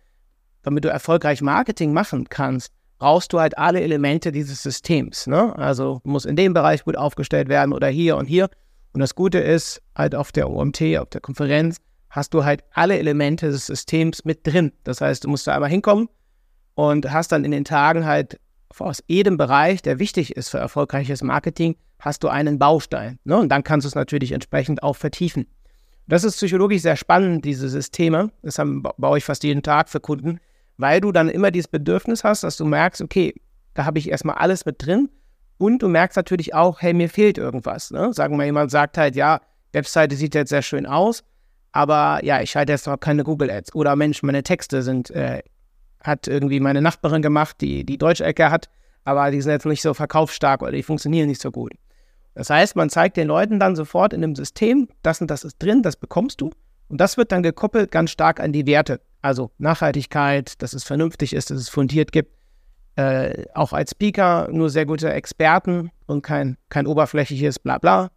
[0.63, 5.27] damit du erfolgreich Marketing machen kannst, brauchst du halt alle Elemente dieses Systems.
[5.27, 5.55] Ne?
[5.57, 8.49] Also muss in dem Bereich gut aufgestellt werden oder hier und hier.
[8.93, 11.77] Und das Gute ist, halt auf der OMT, auf der Konferenz,
[12.09, 14.71] hast du halt alle Elemente des Systems mit drin.
[14.83, 16.07] Das heißt, du musst da einmal hinkommen,
[16.75, 18.39] und hast dann in den Tagen halt
[18.77, 23.19] aus jedem Bereich, der wichtig ist für erfolgreiches Marketing, hast du einen Baustein.
[23.23, 23.37] Ne?
[23.37, 25.47] Und dann kannst du es natürlich entsprechend auch vertiefen.
[26.07, 28.29] Das ist psychologisch sehr spannend, diese Systeme.
[28.43, 30.39] Das haben, baue ich fast jeden Tag für Kunden,
[30.77, 33.33] weil du dann immer dieses Bedürfnis hast, dass du merkst, okay,
[33.73, 35.09] da habe ich erstmal alles mit drin.
[35.57, 37.89] Und du merkst natürlich auch, hey, mir fehlt irgendwas.
[37.89, 38.13] Ne?
[38.13, 39.39] Sagen wir, jemand sagt halt, ja,
[39.71, 41.23] Webseite sieht jetzt sehr schön aus,
[41.71, 43.73] aber ja, ich halte jetzt noch keine Google Ads.
[43.73, 45.41] Oder Mensch, meine Texte sind, äh,
[46.05, 48.69] hat irgendwie meine Nachbarin gemacht, die die Deutschecke hat,
[49.03, 51.73] aber die sind jetzt nicht so verkaufsstark oder die funktionieren nicht so gut.
[52.33, 55.57] Das heißt, man zeigt den Leuten dann sofort in dem System, das und das ist
[55.57, 56.51] drin, das bekommst du.
[56.87, 59.01] Und das wird dann gekoppelt ganz stark an die Werte.
[59.21, 62.35] Also Nachhaltigkeit, dass es vernünftig ist, dass es fundiert gibt.
[62.97, 68.11] Äh, auch als Speaker nur sehr gute Experten und kein, kein oberflächliches Blabla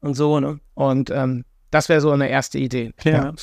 [0.00, 0.40] und so.
[0.40, 0.60] Ne?
[0.74, 2.92] Und ähm, das wäre so eine erste Idee.
[3.02, 3.34] Ja.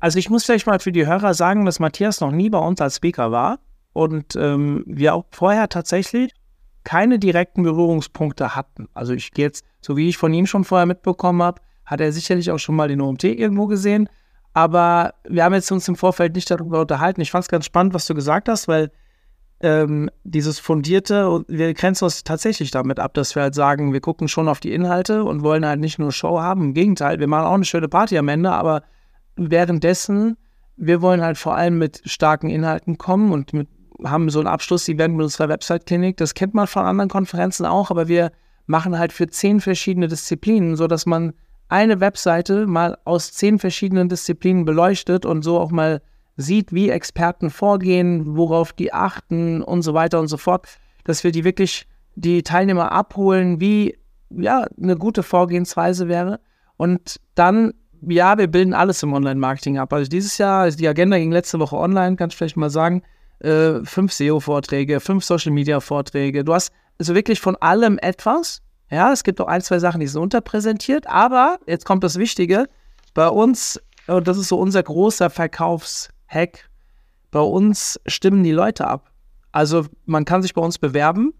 [0.00, 2.80] Also ich muss vielleicht mal für die Hörer sagen, dass Matthias noch nie bei uns
[2.80, 3.58] als Speaker war
[3.92, 6.32] und ähm, wir auch vorher tatsächlich
[6.84, 8.88] keine direkten Berührungspunkte hatten.
[8.94, 12.12] Also ich gehe jetzt, so wie ich von ihm schon vorher mitbekommen habe, hat er
[12.12, 14.08] sicherlich auch schon mal den OMT irgendwo gesehen.
[14.52, 17.20] Aber wir haben jetzt uns im Vorfeld nicht darüber unterhalten.
[17.20, 18.92] Ich fand es ganz spannend, was du gesagt hast, weil
[19.60, 24.28] ähm, dieses fundierte, wir grenzen uns tatsächlich damit ab, dass wir halt sagen, wir gucken
[24.28, 26.62] schon auf die Inhalte und wollen halt nicht nur Show haben.
[26.62, 28.82] Im Gegenteil, wir machen auch eine schöne Party am Ende, aber
[29.36, 30.36] währenddessen,
[30.76, 33.68] wir wollen halt vor allem mit starken Inhalten kommen und mit
[34.02, 36.16] haben so ein Abschlussevent mit unserer Website-Klinik.
[36.16, 38.32] Das kennt man von anderen Konferenzen auch, aber wir
[38.66, 41.32] machen halt für zehn verschiedene Disziplinen, sodass man
[41.68, 46.02] eine Webseite mal aus zehn verschiedenen Disziplinen beleuchtet und so auch mal
[46.36, 50.66] sieht, wie Experten vorgehen, worauf die achten und so weiter und so fort,
[51.04, 53.96] dass wir die wirklich die Teilnehmer abholen, wie
[54.30, 56.40] ja eine gute Vorgehensweise wäre
[56.76, 57.72] und dann
[58.08, 59.92] ja, wir bilden alles im Online-Marketing ab.
[59.92, 63.02] Also dieses Jahr, die Agenda ging letzte Woche online, kannst du vielleicht mal sagen,
[63.40, 66.44] äh, fünf SEO-Vorträge, fünf Social-Media-Vorträge.
[66.44, 68.62] Du hast also wirklich von allem etwas.
[68.90, 72.68] Ja, es gibt auch ein, zwei Sachen, die sind unterpräsentiert, aber jetzt kommt das Wichtige.
[73.12, 76.68] Bei uns, und das ist so unser großer Verkaufshack,
[77.30, 79.10] bei uns stimmen die Leute ab.
[79.52, 81.32] Also man kann sich bei uns bewerben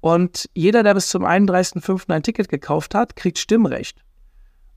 [0.00, 2.10] und jeder, der bis zum 31.05.
[2.10, 4.02] ein Ticket gekauft hat, kriegt Stimmrecht.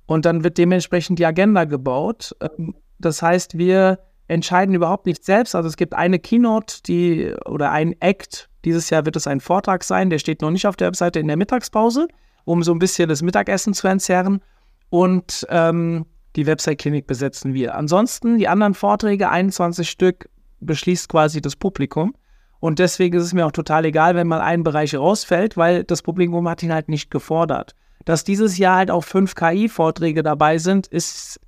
[0.05, 2.35] Und dann wird dementsprechend die Agenda gebaut.
[2.41, 5.55] Ähm, das heißt, wir entscheiden überhaupt nicht selbst.
[5.55, 8.49] Also es gibt eine Keynote, die oder ein Act.
[8.65, 11.27] Dieses Jahr wird es ein Vortrag sein, der steht noch nicht auf der Webseite in
[11.27, 12.07] der Mittagspause,
[12.45, 14.41] um so ein bisschen das Mittagessen zu entzerren.
[14.89, 17.75] Und ähm, die Website-Klinik besetzen wir.
[17.75, 20.29] Ansonsten die anderen Vorträge, 21 Stück,
[20.61, 22.15] beschließt quasi das Publikum.
[22.59, 26.01] Und deswegen ist es mir auch total egal, wenn mal ein Bereich rausfällt, weil das
[26.01, 27.75] Publikum hat ihn halt nicht gefordert.
[28.05, 31.39] Dass dieses Jahr halt auch fünf KI-Vorträge dabei sind, ist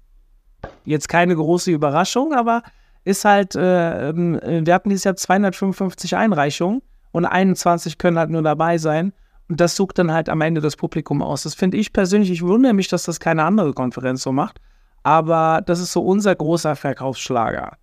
[0.86, 2.64] jetzt keine große Überraschung, aber
[3.04, 8.42] ist halt, äh, ähm, wir hatten dieses Jahr 255 Einreichungen und 21 können halt nur
[8.42, 9.14] dabei sein.
[9.48, 11.44] Und das sucht dann halt am Ende das Publikum aus.
[11.44, 14.60] Das finde ich persönlich, ich wundere mich, dass das keine andere Konferenz so macht.
[15.04, 17.78] Aber das ist so unser großer Verkaufsschlager.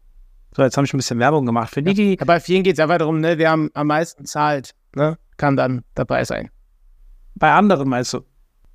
[0.56, 1.72] So, jetzt habe ich ein bisschen Werbung gemacht.
[1.72, 2.16] Für die, die.
[2.18, 5.56] Ja, bei vielen geht es einfach darum, ne, wer am, am meisten zahlt, ne, kann
[5.56, 6.50] dann dabei sein.
[7.36, 8.22] Bei anderen meinst du?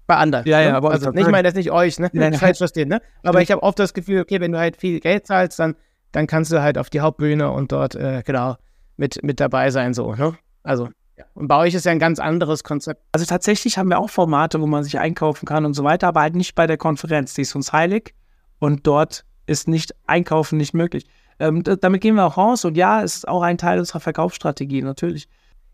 [0.07, 0.47] Bei anderen.
[0.47, 0.77] Ja, ja, ne?
[0.77, 2.09] aber also, ich meine das nicht euch, ne?
[2.13, 2.39] Nein, nein.
[2.39, 3.01] Falsch verstehen, ne?
[3.23, 5.75] Aber ich habe oft das Gefühl, okay, wenn du halt viel Geld zahlst, dann,
[6.13, 8.55] dann kannst du halt auf die Hauptbühne und dort, äh, genau,
[8.95, 10.37] mit, mit dabei sein, so, ne?
[10.63, 11.25] Also, ja.
[11.33, 13.01] Und bei euch ist ja ein ganz anderes Konzept.
[13.11, 16.21] Also tatsächlich haben wir auch Formate, wo man sich einkaufen kann und so weiter, aber
[16.21, 17.33] halt nicht bei der Konferenz.
[17.33, 18.13] Die ist uns heilig
[18.59, 21.07] und dort ist nicht Einkaufen nicht möglich.
[21.39, 24.81] Ähm, damit gehen wir auch raus und ja, es ist auch ein Teil unserer Verkaufsstrategie,
[24.81, 25.27] natürlich.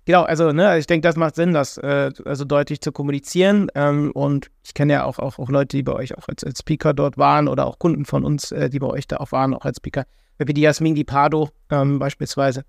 [0.05, 3.69] Genau, also ne, ich denke, das macht Sinn, das äh, also deutlich zu kommunizieren.
[3.73, 6.59] Ähm, und ich kenne ja auch, auch, auch Leute, die bei euch auch als, als
[6.59, 9.53] Speaker dort waren oder auch Kunden von uns, äh, die bei euch da auch waren,
[9.53, 10.05] auch als Speaker.
[10.39, 12.65] Wie die Jasmin Di Pardo ähm, beispielsweise,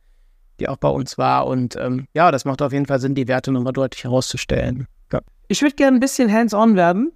[0.61, 1.47] die auch bei uns war.
[1.47, 4.87] Und ähm, ja, das macht auf jeden Fall Sinn, die Werte nochmal deutlich herauszustellen.
[5.13, 5.21] Ja.
[5.49, 7.11] Ich würde gerne ein bisschen hands-on werden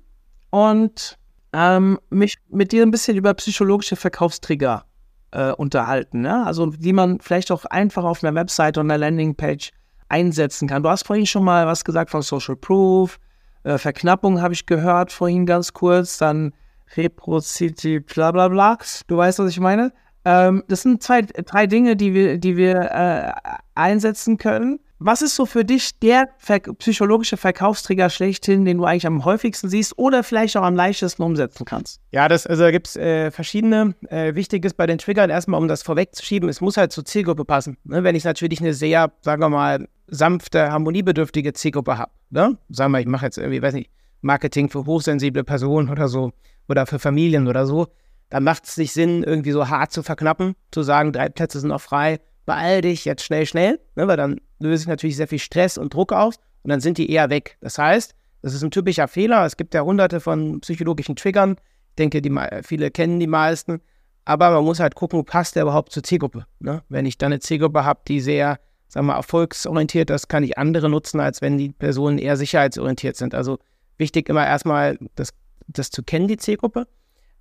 [0.51, 1.17] und
[1.53, 4.85] ähm, mich mit dir ein bisschen über psychologische Verkaufstrigger
[5.31, 6.23] äh, unterhalten.
[6.23, 6.45] Ne?
[6.45, 9.71] Also, wie man vielleicht auch einfach auf einer Website oder einer Landingpage
[10.09, 10.83] einsetzen kann.
[10.83, 13.19] Du hast vorhin schon mal was gesagt von Social Proof,
[13.65, 16.55] äh, Verknappung habe ich gehört vorhin ganz kurz, dann
[16.97, 18.79] Reciprocity, bla bla bla.
[19.07, 19.93] Du weißt, was ich meine?
[20.25, 23.33] Ähm, das sind zwei, drei Dinge, die wir, die wir äh,
[23.75, 24.81] einsetzen können.
[25.01, 29.69] Was ist so für dich der ver psychologische Verkaufsträger schlechthin, den du eigentlich am häufigsten
[29.69, 32.01] siehst oder vielleicht auch am leichtesten umsetzen kannst?
[32.11, 33.95] Ja, das also gibt es äh, verschiedene.
[34.09, 37.45] Äh, wichtig ist bei den Triggern erstmal, um das vorwegzuschieben, es muss halt zur Zielgruppe
[37.45, 37.77] passen.
[37.85, 38.03] Ne?
[38.03, 42.59] Wenn ich natürlich eine sehr, sagen wir mal, sanfte, harmoniebedürftige Zielgruppe habe, ne?
[42.69, 46.33] sagen wir, ich mache jetzt irgendwie, weiß nicht, Marketing für hochsensible Personen oder so
[46.69, 47.87] oder für Familien oder so,
[48.31, 51.69] dann macht es nicht Sinn, irgendwie so hart zu verknappen, zu sagen, drei Plätze sind
[51.69, 55.39] noch frei, beeil dich jetzt schnell, schnell, ne, weil dann löse ich natürlich sehr viel
[55.39, 57.59] Stress und Druck aus und dann sind die eher weg.
[57.61, 59.45] Das heißt, das ist ein typischer Fehler.
[59.45, 61.57] Es gibt ja hunderte von psychologischen Triggern.
[61.91, 63.83] Ich denke, die, viele kennen die meisten.
[64.25, 66.47] Aber man muss halt gucken, passt der überhaupt zur Zielgruppe.
[66.59, 66.83] Ne?
[66.89, 68.59] Wenn ich dann eine Zielgruppe habe, die sehr,
[68.89, 73.35] sagen wir erfolgsorientiert ist, kann ich andere nutzen, als wenn die Personen eher sicherheitsorientiert sind.
[73.35, 73.59] Also
[73.99, 75.35] wichtig immer erstmal das,
[75.67, 76.87] das zu kennen, die Zielgruppe.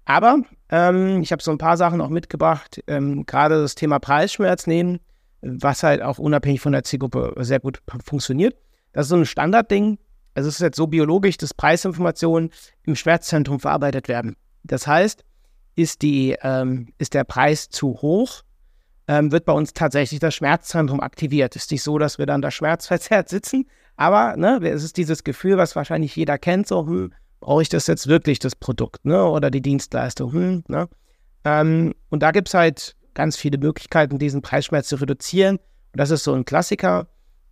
[0.07, 0.39] Aber
[0.69, 5.01] ähm, ich habe so ein paar Sachen auch mitgebracht, ähm, gerade das Thema Preisschmerz nehmen,
[5.41, 8.55] was halt auch unabhängig von der Zielgruppe sehr gut funktioniert.
[8.93, 9.99] Das ist so ein Standardding.
[10.33, 12.51] Also es ist jetzt so biologisch, dass Preisinformationen
[12.83, 14.37] im Schmerzzentrum verarbeitet werden.
[14.63, 15.25] Das heißt,
[15.75, 18.43] ist, die, ähm, ist der Preis zu hoch,
[19.09, 21.57] ähm, wird bei uns tatsächlich das Schmerzzentrum aktiviert.
[21.57, 23.67] Ist nicht so, dass wir dann da schmerzverzerrt sitzen,
[23.97, 27.87] aber ne, es ist dieses Gefühl, was wahrscheinlich jeder kennt, so, hm, brauche ich das
[27.87, 30.31] jetzt wirklich, das Produkt ne, oder die Dienstleistung?
[30.33, 30.87] Hm, ne?
[31.45, 35.57] ähm, und da gibt es halt ganz viele Möglichkeiten, diesen Preisschmerz zu reduzieren.
[35.57, 37.07] Und das ist so ein Klassiker.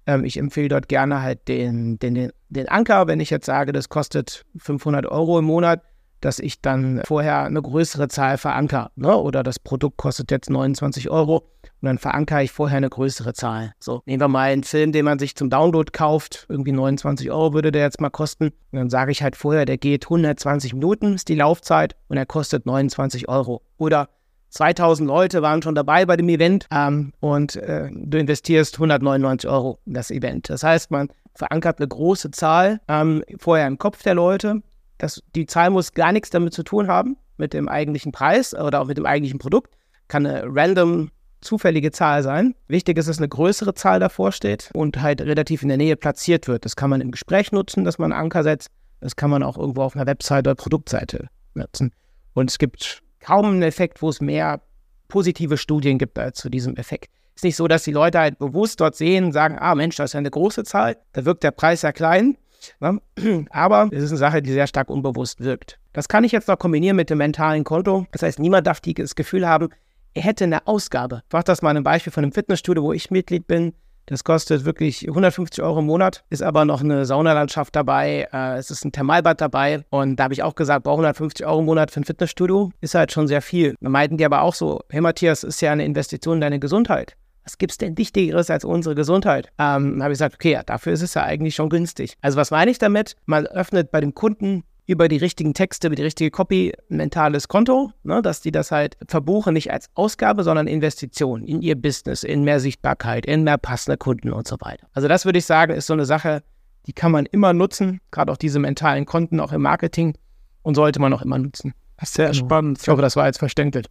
[0.06, 3.90] Ähm, ich empfehle dort gerne halt den, den, den, Anker, wenn ich jetzt sage, das
[3.90, 5.82] kostet 500 Euro im Monat
[6.26, 8.90] dass ich dann vorher eine größere Zahl verankere.
[8.96, 9.16] Ne?
[9.16, 13.74] Oder das Produkt kostet jetzt 29 Euro und dann verankere ich vorher eine größere Zahl.
[13.80, 16.46] So, nehmen wir mal einen Film, den man sich zum Download kauft.
[16.50, 18.46] Irgendwie 29 Euro würde der jetzt mal kosten.
[18.72, 22.26] Und dann sage ich halt vorher, der geht 120 Minuten, ist die Laufzeit und er
[22.26, 23.62] kostet 29 Euro.
[23.78, 24.10] Oder
[24.50, 29.80] 2000 Leute waren schon dabei bei dem Event ähm, und äh, du investierst 199 Euro
[29.86, 30.50] in das Event.
[30.50, 34.62] Das heißt, man verankert eine große Zahl ähm, vorher im Kopf der Leute
[34.98, 38.82] das, die Zahl muss gar nichts damit zu tun haben, mit dem eigentlichen Preis oder
[38.82, 39.76] auch mit dem eigentlichen Produkt.
[40.08, 42.56] Kann eine random zufällige Zahl sein.
[42.68, 46.48] Wichtig ist, dass eine größere Zahl davor steht und halt relativ in der Nähe platziert
[46.48, 46.66] wird.
[46.66, 48.70] Das kann man im Gespräch nutzen, dass man einen Anker setzt.
[49.02, 51.92] Das kann man auch irgendwo auf einer Website oder Produktseite nutzen.
[52.34, 54.62] Und es gibt kaum einen Effekt, wo es mehr
[55.08, 57.10] positive Studien gibt als zu diesem Effekt.
[57.36, 59.98] Es ist nicht so, dass die Leute halt bewusst dort sehen und sagen, ah Mensch,
[59.98, 62.38] das ist ja eine große Zahl, da wirkt der Preis ja klein,
[62.80, 63.02] Ne?
[63.50, 65.80] Aber es ist eine Sache, die sehr stark unbewusst wirkt.
[65.94, 68.06] Das kann ich jetzt noch kombinieren mit dem mentalen Konto.
[68.12, 69.70] Das heißt, niemand darf das Gefühl haben,
[70.16, 71.22] hätte eine Ausgabe.
[71.28, 73.74] Ich mache das mal ein Beispiel von einem Fitnessstudio, wo ich Mitglied bin.
[74.08, 78.70] Das kostet wirklich 150 Euro im Monat, ist aber noch eine Saunalandschaft dabei, äh, es
[78.70, 81.90] ist ein Thermalbad dabei und da habe ich auch gesagt, boah, 150 Euro im Monat
[81.90, 83.74] für ein Fitnessstudio ist halt schon sehr viel.
[83.82, 87.18] Da meinten die aber auch so, hey Matthias, ist ja eine Investition in deine Gesundheit
[87.46, 89.50] was gibt es denn Wichtigeres als unsere Gesundheit?
[89.60, 92.16] Ähm, habe ich gesagt, okay, ja, dafür ist es ja eigentlich schon günstig.
[92.22, 93.16] Also was meine ich damit?
[93.26, 97.48] Man öffnet bei dem Kunden über die richtigen Texte, über die richtige Copy ein mentales
[97.48, 102.24] Konto, ne, dass die das halt verbuchen, nicht als Ausgabe, sondern Investition in ihr Business,
[102.24, 104.88] in mehr Sichtbarkeit, in mehr passende Kunden und so weiter.
[104.94, 106.44] Also das würde ich sagen, ist so eine Sache,
[106.86, 110.16] die kann man immer nutzen, gerade auch diese mentalen Konten auch im Marketing
[110.62, 111.74] und sollte man auch immer nutzen.
[112.04, 112.46] Sehr genau.
[112.46, 112.80] spannend.
[112.82, 113.86] Ich hoffe, das war jetzt verständlich.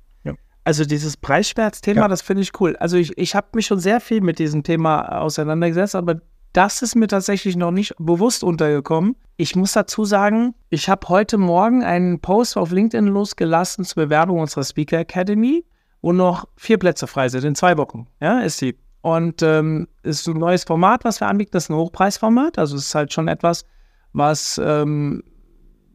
[0.64, 2.09] Also dieses Preisschmerzthema, ja.
[2.09, 2.74] das finde ich cool.
[2.76, 6.22] Also ich, ich habe mich schon sehr viel mit diesem Thema auseinandergesetzt, aber
[6.55, 9.17] das ist mir tatsächlich noch nicht bewusst untergekommen.
[9.37, 14.38] Ich muss dazu sagen, ich habe heute Morgen einen Post auf LinkedIn losgelassen zur Bewerbung
[14.38, 15.64] unserer Speaker Academy,
[16.01, 18.07] wo noch vier Plätze frei sind in zwei Wochen.
[18.21, 18.79] Ja, ist sie.
[19.03, 21.51] Und ähm, ist ein neues Format, was wir anbieten.
[21.53, 22.57] Das ist ein Hochpreisformat.
[22.57, 23.64] Also es ist halt schon etwas,
[24.12, 25.25] was ähm,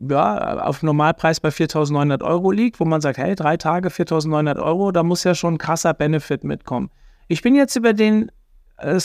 [0.02, 4.92] ja, auf Normalpreis bei 4.900 Euro liegt, wo man sagt, hey, drei Tage 4.900 Euro,
[4.92, 6.92] da muss ja schon ein krasser Benefit mitkommen.
[7.30, 8.30] Ich bin jetzt über den
[8.78, 9.00] äh,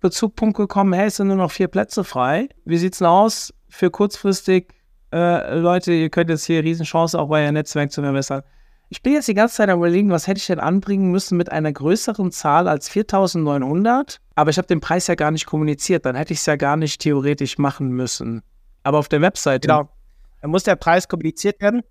[0.00, 2.48] Bezugpunkt gekommen, hey, es sind nur noch vier Plätze frei.
[2.64, 4.74] Wie sieht es denn aus für kurzfristig
[5.12, 8.42] äh, Leute, ihr könnt jetzt hier Riesenchance auch euer Netzwerk zu verbessern.
[8.88, 11.52] Ich bin jetzt die ganze Zeit am überlegen, was hätte ich denn anbringen müssen mit
[11.52, 16.16] einer größeren Zahl als 4.900, aber ich habe den Preis ja gar nicht kommuniziert, dann
[16.16, 18.42] hätte ich es ja gar nicht theoretisch machen müssen.
[18.82, 19.68] Aber auf der Webseite.
[19.68, 19.88] Genau.
[20.40, 21.82] Dann muss der Preis kommuniziert werden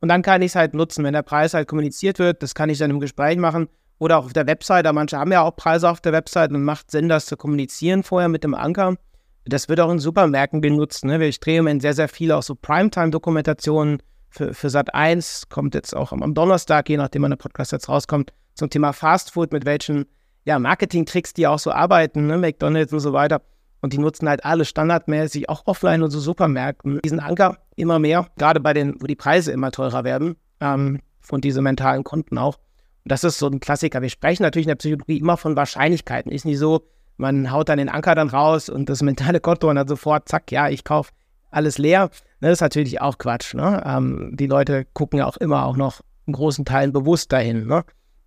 [0.00, 1.04] und dann kann ich es halt nutzen.
[1.04, 3.68] Wenn der Preis halt kommuniziert wird, das kann ich dann im Gespräch machen
[4.02, 4.92] oder auch auf der Webseite.
[4.92, 8.28] Manche haben ja auch Preise auf der Webseite und macht Sinn, das zu kommunizieren vorher
[8.28, 8.96] mit dem Anker.
[9.44, 11.04] Das wird auch in Supermärkten benutzt.
[11.04, 11.24] Ne?
[11.24, 15.48] Ich drehe im sehr, sehr viele auch so Primetime-Dokumentationen für, für Sat 1.
[15.50, 19.30] Kommt jetzt auch am, Donnerstag, je nachdem, wann der Podcast jetzt rauskommt, zum Thema Fast
[19.30, 20.06] Food, mit welchen
[20.44, 22.38] ja, Marketing-Tricks die auch so arbeiten, ne?
[22.38, 23.40] McDonalds und so weiter.
[23.82, 28.26] Und die nutzen halt alle standardmäßig, auch offline und so Supermärkten, diesen Anker immer mehr,
[28.36, 32.58] gerade bei den, wo die Preise immer teurer werden, ähm, von diesen mentalen Konten auch.
[33.04, 34.02] Das ist so ein Klassiker.
[34.02, 36.30] Wir sprechen natürlich in der Psychologie immer von Wahrscheinlichkeiten.
[36.30, 36.82] Ist nicht so,
[37.16, 40.52] man haut dann den Anker dann raus und das mentale Konto und dann sofort, zack,
[40.52, 41.10] ja, ich kaufe
[41.50, 42.10] alles leer.
[42.40, 43.54] Das ist natürlich auch Quatsch.
[43.54, 43.82] Ne?
[43.84, 47.84] Ähm, die Leute gucken ja auch immer auch noch in großen Teilen bewusst dahin ne?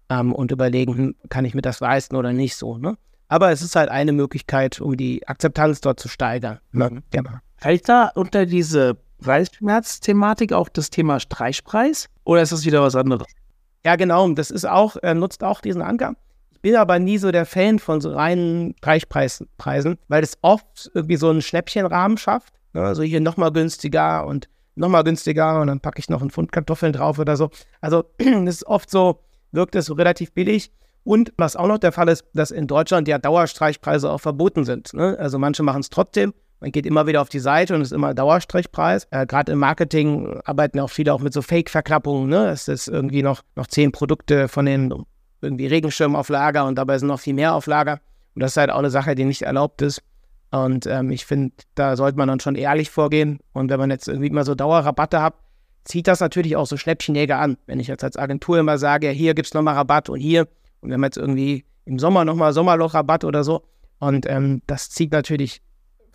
[0.09, 2.77] ähm, und überlegen, hm, kann ich mir das leisten oder nicht so.
[2.77, 2.97] Ne?
[3.27, 6.59] Aber es ist halt eine Möglichkeit, um die Akzeptanz dort zu steigern.
[6.71, 6.89] Ne?
[6.89, 7.03] Mhm.
[7.11, 7.31] Genau.
[7.57, 13.27] Fällt da unter diese Preisschmerz-Thematik auch das Thema Streichpreis oder ist das wieder was anderes?
[13.85, 14.27] Ja, genau.
[14.29, 16.15] Das ist auch, äh, nutzt auch diesen Anker.
[16.51, 21.17] Ich bin aber nie so der Fan von so reinen Streichpreisen, weil es oft irgendwie
[21.17, 22.55] so einen Schnäppchenrahmen schafft.
[22.73, 22.81] Ne?
[22.81, 26.93] Also hier nochmal günstiger und nochmal günstiger und dann packe ich noch einen Pfund Kartoffeln
[26.93, 27.51] drauf oder so.
[27.79, 29.19] Also das ist oft so,
[29.51, 30.71] wirkt es so relativ billig.
[31.03, 34.95] Und was auch noch der Fall ist, dass in Deutschland ja Dauerstreichpreise auch verboten sind.
[34.95, 35.15] Ne?
[35.19, 36.33] Also manche machen es trotzdem.
[36.65, 39.07] Man geht immer wieder auf die Seite und es ist immer Dauerstreichpreis.
[39.11, 42.27] Äh, Gerade im Marketing arbeiten auch viele auch mit so Fake-Verknappungen.
[42.27, 42.47] Ne?
[42.47, 44.91] Es ist irgendwie noch, noch zehn Produkte von den
[45.41, 47.99] irgendwie Regenschirmen auf Lager und dabei sind noch viel mehr auf Lager.
[48.33, 50.01] Und das ist halt auch eine Sache, die nicht erlaubt ist.
[50.49, 53.41] Und ähm, ich finde, da sollte man dann schon ehrlich vorgehen.
[53.53, 55.35] Und wenn man jetzt irgendwie immer so Dauerrabatte hat,
[55.83, 57.57] zieht das natürlich auch so Schnäppchenjäger an.
[57.67, 60.47] Wenn ich jetzt als Agentur immer sage, hier gibt es nochmal Rabatt und hier,
[60.81, 63.61] und wir haben jetzt irgendwie im Sommer nochmal Sommerlochrabatt oder so.
[63.99, 65.61] Und ähm, das zieht natürlich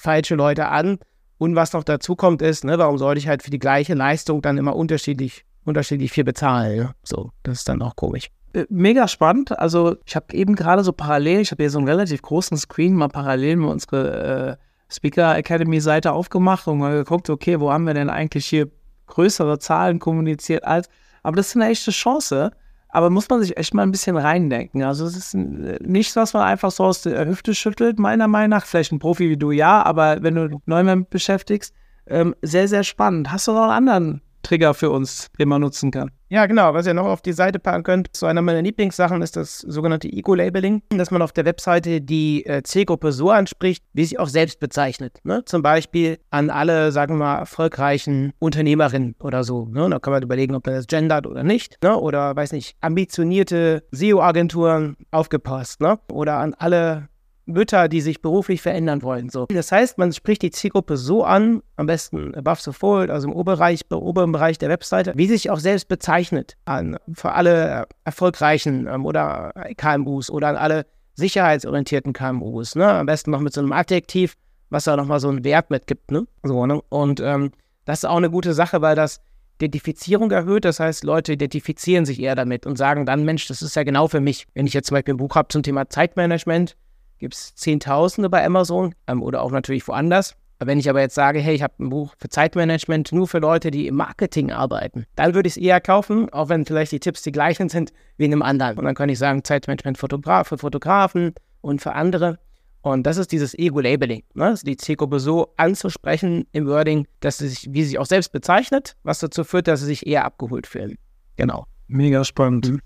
[0.00, 0.98] falsche Leute an.
[1.38, 4.42] Und was noch dazu kommt, ist, ne, warum sollte ich halt für die gleiche Leistung
[4.42, 6.76] dann immer unterschiedlich, unterschiedlich viel bezahlen?
[6.78, 6.94] Ne?
[7.02, 8.30] So, das ist dann auch komisch.
[8.52, 9.58] Äh, mega spannend.
[9.58, 12.94] Also ich habe eben gerade so parallel, ich habe hier so einen relativ großen Screen
[12.94, 17.84] mal parallel mit unsere äh, Speaker Academy Seite aufgemacht und mal geguckt, okay, wo haben
[17.84, 18.68] wir denn eigentlich hier
[19.06, 20.88] größere Zahlen kommuniziert als.
[21.22, 22.50] Aber das ist eine echte Chance.
[22.92, 24.82] Aber muss man sich echt mal ein bisschen reindenken.
[24.82, 28.66] Also es ist nichts, was man einfach so aus der Hüfte schüttelt, meiner Meinung nach.
[28.66, 31.74] Vielleicht ein Profi wie du ja, aber wenn du Neumann beschäftigst,
[32.06, 33.30] ähm, sehr, sehr spannend.
[33.30, 36.10] Hast du noch einen anderen Trigger für uns, den man nutzen kann.
[36.32, 36.74] Ja, genau.
[36.74, 40.06] Was ihr noch auf die Seite packen könnt, so einer meiner Lieblingssachen ist das sogenannte
[40.08, 44.60] Eco-Labeling, dass man auf der Webseite die äh, Zielgruppe so anspricht, wie sie auch selbst
[44.60, 45.18] bezeichnet.
[45.24, 45.44] Ne?
[45.44, 49.66] Zum Beispiel an alle, sagen wir mal, erfolgreichen Unternehmerinnen oder so.
[49.66, 49.90] Ne?
[49.90, 51.78] Da kann man überlegen, ob man das gendert oder nicht.
[51.82, 51.98] Ne?
[51.98, 55.80] Oder, weiß nicht, ambitionierte SEO-Agenturen aufgepasst.
[55.80, 55.98] Ne?
[56.12, 57.08] Oder an alle
[57.52, 59.28] Mütter, die sich beruflich verändern wollen.
[59.28, 59.46] So.
[59.46, 63.34] Das heißt, man spricht die Zielgruppe so an, am besten above the fold, also im
[63.34, 69.04] Oberbereich, oberen Bereich der Webseite, wie sich auch selbst bezeichnet an für alle erfolgreichen ähm,
[69.06, 72.74] oder KMUs oder an alle sicherheitsorientierten KMUs.
[72.74, 72.86] Ne?
[72.86, 74.34] Am besten noch mit so einem Adjektiv,
[74.70, 76.10] was da nochmal so einen Wert mitgibt.
[76.10, 76.26] Ne?
[76.42, 76.80] So, ne?
[76.88, 77.52] Und ähm,
[77.84, 79.20] das ist auch eine gute Sache, weil das
[79.60, 80.64] Identifizierung erhöht.
[80.64, 84.08] Das heißt, Leute identifizieren sich eher damit und sagen dann, Mensch, das ist ja genau
[84.08, 84.46] für mich.
[84.54, 86.76] Wenn ich jetzt zum Beispiel ein Buch habe zum Thema Zeitmanagement,
[87.20, 90.34] gibt es Zehntausende bei Amazon ähm, oder auch natürlich woanders.
[90.62, 93.70] Wenn ich aber jetzt sage, hey, ich habe ein Buch für Zeitmanagement nur für Leute,
[93.70, 97.22] die im Marketing arbeiten, dann würde ich es eher kaufen, auch wenn vielleicht die Tipps
[97.22, 98.78] die gleichen sind wie in einem anderen.
[98.78, 102.38] Und dann kann ich sagen, Zeitmanagement Fotograf, für Fotografen und für andere.
[102.82, 104.46] Und das ist dieses Ego-Labeling, ne?
[104.46, 108.32] also die Zielgruppe so anzusprechen im Wording, dass sie sich, wie sie sich auch selbst
[108.32, 110.96] bezeichnet, was dazu führt, dass sie sich eher abgeholt fühlen.
[111.36, 111.66] Genau.
[111.88, 112.70] Mega spannend.
[112.70, 112.80] Mhm.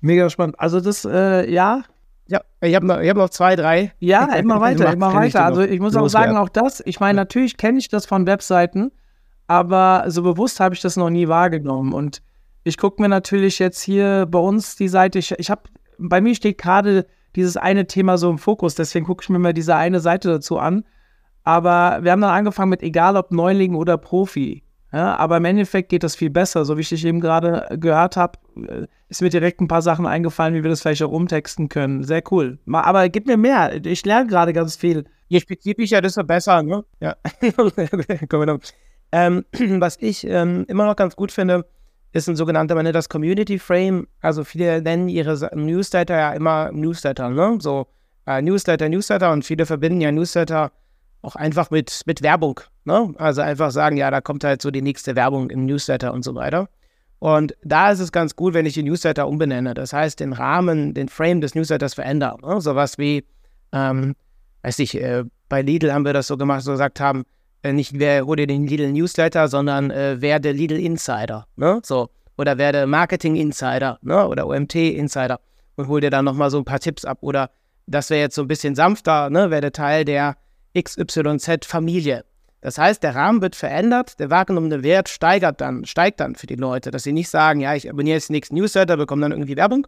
[0.00, 0.58] Mega spannend.
[0.58, 1.84] Also das, äh, ja, ja,
[2.60, 3.92] ich habe noch, hab noch zwei, drei.
[4.00, 5.44] Ja, immer weiter, immer weiter.
[5.44, 8.90] Also ich muss auch sagen, auch das, ich meine, natürlich kenne ich das von Webseiten,
[9.46, 11.92] aber so bewusst habe ich das noch nie wahrgenommen.
[11.92, 12.22] Und
[12.64, 15.62] ich gucke mir natürlich jetzt hier bei uns die Seite, ich, ich habe,
[15.98, 19.52] bei mir steht gerade dieses eine Thema so im Fokus, deswegen gucke ich mir mal
[19.52, 20.84] diese eine Seite dazu an.
[21.44, 24.64] Aber wir haben dann angefangen mit egal ob Neuling oder Profi.
[24.92, 26.64] Ja, aber im Endeffekt geht das viel besser.
[26.64, 30.06] So wie ich dich eben gerade gehört habe, äh, ist mir direkt ein paar Sachen
[30.06, 32.04] eingefallen, wie wir das vielleicht auch umtexten können.
[32.04, 32.58] Sehr cool.
[32.72, 33.84] Aber gib mir mehr.
[33.84, 35.04] Ich lerne gerade ganz viel.
[35.28, 36.84] Je spezifischer, desto besser, ne?
[37.00, 37.16] Ja.
[39.12, 39.44] ähm,
[39.80, 41.66] was ich ähm, immer noch ganz gut finde,
[42.12, 44.08] ist ein sogenannter, man nennt das Community Frame.
[44.22, 47.58] Also viele nennen ihre Newsletter ja immer Newsletter, ne?
[47.60, 47.86] So
[48.26, 50.72] äh, Newsletter, Newsletter und viele verbinden ja Newsletter
[51.22, 52.60] auch einfach mit, mit Werbung.
[52.88, 53.14] Ne?
[53.18, 56.34] Also einfach sagen, ja, da kommt halt so die nächste Werbung im Newsletter und so
[56.34, 56.70] weiter.
[57.18, 59.74] Und da ist es ganz gut, wenn ich den Newsletter umbenenne.
[59.74, 62.38] Das heißt, den Rahmen, den Frame des Newsletters verändern.
[62.42, 62.62] Ne?
[62.62, 63.26] Sowas wie,
[63.72, 64.14] ähm,
[64.62, 67.24] weiß ich, äh, bei Lidl haben wir das so gemacht, so gesagt haben,
[67.62, 71.46] äh, nicht wer hol dir den Lidl Newsletter, sondern äh, werde Lidl Insider.
[71.56, 71.80] Ne?
[71.84, 72.08] So.
[72.38, 74.26] Oder werde Marketing Insider ne?
[74.26, 75.40] oder OMT Insider
[75.76, 77.18] und hol dir dann nochmal so ein paar Tipps ab.
[77.20, 77.50] Oder
[77.86, 79.50] das wäre jetzt so ein bisschen sanfter, ne?
[79.50, 80.36] werde Teil der
[80.74, 82.24] XYZ Familie.
[82.60, 86.56] Das heißt, der Rahmen wird verändert, der wahrgenommene Wert steigert dann, steigt dann für die
[86.56, 89.56] Leute, dass sie nicht sagen, ja, ich abonniere jetzt den nächsten Newsletter, bekomme dann irgendwie
[89.56, 89.86] Werbung,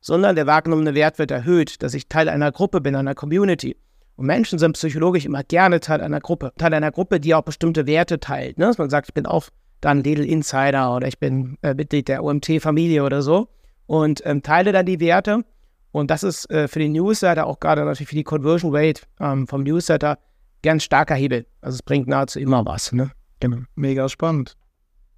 [0.00, 3.76] sondern der wahrgenommene Wert wird erhöht, dass ich Teil einer Gruppe bin, einer Community.
[4.16, 6.52] Und Menschen sind psychologisch immer gerne Teil einer Gruppe.
[6.58, 8.58] Teil einer Gruppe, die auch bestimmte Werte teilt.
[8.58, 8.66] Ne?
[8.66, 9.48] Dass man sagt, ich bin auch
[9.80, 13.48] dann Lidl Insider oder ich bin äh, Mitglied der OMT-Familie oder so
[13.86, 15.44] und ähm, teile dann die Werte.
[15.90, 19.46] Und das ist äh, für den Newsletter, auch gerade natürlich für die Conversion Rate ähm,
[19.46, 20.18] vom Newsletter,
[20.62, 21.46] ganz starker Hebel.
[21.60, 22.92] Also es bringt nahezu immer was.
[22.92, 23.10] Ne?
[23.40, 23.58] Genau.
[23.74, 24.56] Mega spannend.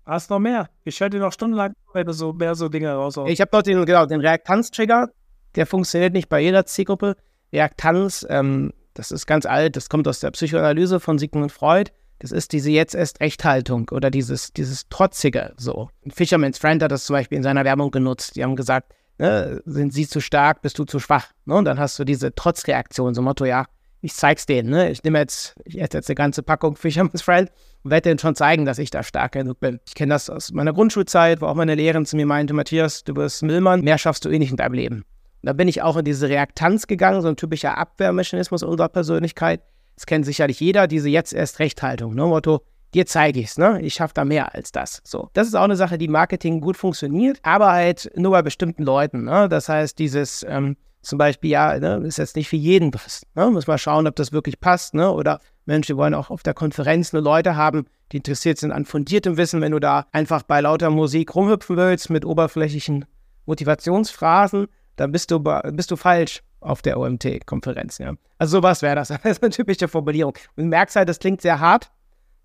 [0.07, 0.69] Hast noch mehr?
[0.85, 1.73] Ich höre dir noch stundenlang
[2.09, 3.19] so mehr so Dinge raus.
[3.27, 5.09] Ich habe noch den, genau, den Reaktanz-Trigger.
[5.55, 7.17] Der funktioniert nicht bei jeder Zielgruppe.
[7.53, 11.91] Reaktanz, ähm, das ist ganz alt, das kommt aus der Psychoanalyse von Sigmund Freud.
[12.19, 15.89] Das ist diese jetzt erst Rechthaltung oder dieses, dieses Trotzige so.
[16.09, 18.37] Fisherman's Friend hat das zum Beispiel in seiner Werbung genutzt.
[18.37, 19.63] Die haben gesagt, Ne?
[19.65, 21.31] Sind sie zu stark, bist du zu schwach?
[21.45, 21.55] Ne?
[21.55, 23.67] Und dann hast du diese Trotzreaktion, so Motto, ja,
[24.05, 24.69] ich zeig's denen.
[24.69, 24.91] Ne?
[24.91, 27.51] Ich nehme jetzt, ich esse jetzt eine ganze Packung Fisherman's Friend
[27.83, 29.81] und werde denen schon zeigen, dass ich da stark genug bin.
[29.87, 33.15] Ich kenne das aus meiner Grundschulzeit, wo auch meine Lehrerin zu mir meinte, Matthias, du
[33.15, 34.97] bist Müllmann, mehr schaffst du eh nicht in deinem Leben.
[34.97, 39.63] Und da bin ich auch in diese Reaktanz gegangen, so ein typischer Abwehrmechanismus unserer Persönlichkeit.
[39.95, 42.15] Das kennt sicherlich jeder, diese jetzt erst Rechthaltung.
[42.15, 42.27] Ne?
[42.27, 42.61] Motto,
[42.93, 43.81] dir zeige ich es, ne?
[43.81, 45.01] Ich schaffe da mehr als das.
[45.05, 45.31] So.
[45.33, 49.25] Das ist auch eine Sache, die Marketing gut funktioniert, aber halt nur bei bestimmten Leuten.
[49.25, 49.49] Ne?
[49.49, 53.23] Das heißt, dieses ähm, zum Beispiel, ja, ne, ist jetzt nicht für jeden was.
[53.35, 53.51] Ne?
[53.51, 55.11] Muss mal schauen, ob das wirklich passt, ne?
[55.11, 58.85] Oder Mensch, wir wollen auch auf der Konferenz nur Leute haben, die interessiert sind an
[58.85, 63.07] fundiertem Wissen, wenn du da einfach bei lauter Musik rumhüpfen willst mit oberflächlichen
[63.47, 65.41] Motivationsphrasen, dann bist du,
[65.73, 67.99] bist du falsch auf der OMT-Konferenz.
[67.99, 68.15] Ja.
[68.39, 69.09] Also sowas wäre das.
[69.23, 70.35] Das ist eine typische Formulierung.
[70.57, 71.91] Und du merkst halt, das klingt sehr hart,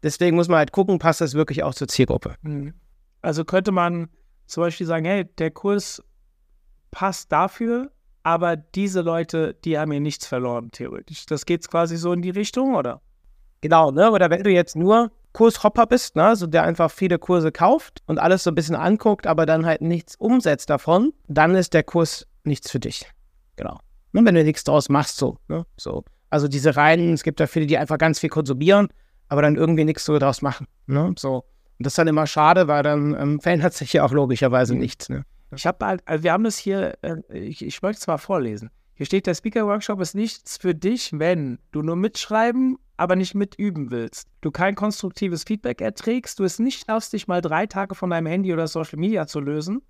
[0.03, 2.35] Deswegen muss man halt gucken, passt das wirklich auch zur Zielgruppe.
[2.41, 2.73] Mhm.
[3.21, 4.09] Also könnte man
[4.45, 6.01] zum Beispiel sagen, hey, der Kurs
[6.91, 7.91] passt dafür,
[8.29, 11.25] aber diese Leute, die haben hier nichts verloren, theoretisch.
[11.25, 13.01] Das geht quasi so in die Richtung, oder?
[13.61, 14.11] Genau, ne?
[14.11, 18.19] Oder wenn du jetzt nur Kurshopper bist, ne, also der einfach viele Kurse kauft und
[18.19, 22.27] alles so ein bisschen anguckt, aber dann halt nichts umsetzt davon, dann ist der Kurs
[22.43, 23.05] nichts für dich.
[23.55, 23.79] Genau.
[24.13, 25.65] Und wenn du nichts draus machst, so, ne?
[25.77, 26.03] So.
[26.31, 28.89] Also diese Reihen, es gibt ja viele, die einfach ganz viel konsumieren
[29.29, 30.67] aber dann irgendwie nichts so draus machen.
[30.87, 31.13] Ne?
[31.17, 31.35] So.
[31.35, 34.79] Und das ist dann immer schade, weil dann ähm, verändert sich ja auch logischerweise mhm.
[34.81, 35.07] nichts.
[35.07, 35.23] Ne?
[35.55, 38.69] Ich habe halt, also wir haben das hier, äh, ich, ich möchte es mal vorlesen.
[38.93, 43.91] Hier steht, der Speaker-Workshop ist nichts für dich, wenn du nur mitschreiben, aber nicht mitüben
[43.91, 44.27] willst.
[44.41, 48.27] Du kein konstruktives Feedback erträgst, du es nicht schaffst, dich mal drei Tage von deinem
[48.27, 49.81] Handy oder Social Media zu lösen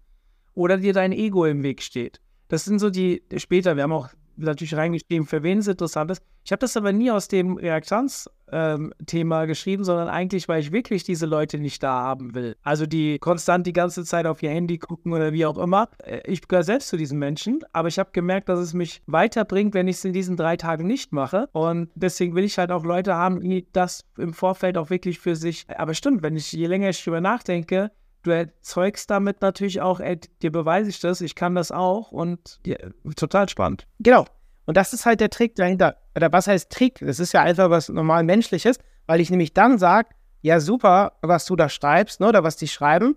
[0.54, 2.22] oder dir dein Ego im Weg steht.
[2.50, 4.10] Das sind so die, später, wir haben auch
[4.40, 6.22] natürlich reingeschrieben, für wen es interessant ist.
[6.46, 11.04] Ich habe das aber nie aus dem Reaktanz-Thema ähm, geschrieben, sondern eigentlich, weil ich wirklich
[11.04, 12.56] diese Leute nicht da haben will.
[12.64, 15.90] Also die konstant die ganze Zeit auf ihr Handy gucken oder wie auch immer.
[16.04, 19.74] Äh, ich gehöre selbst zu diesen Menschen, aber ich habe gemerkt, dass es mich weiterbringt,
[19.74, 21.50] wenn ich es in diesen drei Tagen nicht mache.
[21.52, 25.36] Und deswegen will ich halt auch Leute haben, die das im Vorfeld auch wirklich für
[25.36, 25.66] sich.
[25.78, 27.92] Aber stimmt, wenn ich je länger ich drüber nachdenke,
[28.24, 32.60] du erzeugst damit natürlich auch, ey, dir beweise ich das, ich kann das auch und
[32.66, 32.78] ja,
[33.16, 33.88] total spannend.
[34.00, 34.26] Genau.
[34.66, 35.98] Und das ist halt der Trick dahinter.
[36.16, 37.00] Oder was heißt Trick?
[37.00, 40.10] Das ist ja einfach was normal Menschliches, weil ich nämlich dann sage,
[40.42, 43.16] ja super, was du da schreibst, ne, oder was die schreiben,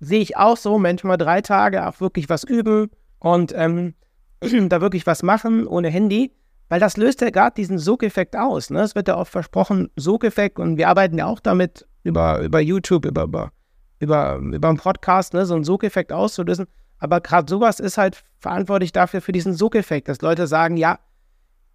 [0.00, 3.94] sehe ich auch so, manchmal drei Tage auch wirklich was üben und ähm,
[4.68, 6.32] da wirklich was machen ohne Handy,
[6.68, 8.70] weil das löst ja gerade diesen Sogeffekt aus.
[8.70, 8.80] Ne?
[8.82, 13.06] Es wird ja oft versprochen, Sogeffekt und wir arbeiten ja auch damit über, über YouTube,
[13.06, 13.50] über, über
[14.04, 16.66] über, über einen Podcast, ne, so einen Sogeffekt auszulösen.
[16.98, 20.98] Aber gerade sowas ist halt verantwortlich dafür, für diesen Sogeffekt, dass Leute sagen, ja,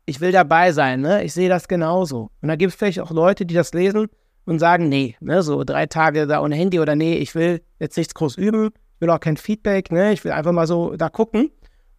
[0.05, 1.23] ich will dabei sein, ne?
[1.23, 2.31] ich sehe das genauso.
[2.41, 4.07] Und da gibt es vielleicht auch Leute, die das lesen
[4.45, 7.97] und sagen, nee, ne, so drei Tage da ohne Handy oder nee, ich will jetzt
[7.97, 10.13] nichts groß üben, ich will auch kein Feedback, ne?
[10.13, 11.51] ich will einfach mal so da gucken.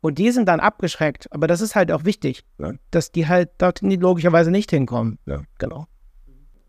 [0.02, 1.26] Und die sind dann abgeschreckt.
[1.30, 2.78] Aber das ist halt auch wichtig, ne?
[2.90, 5.18] dass die halt dort logischerweise nicht hinkommen.
[5.26, 5.86] Ja, genau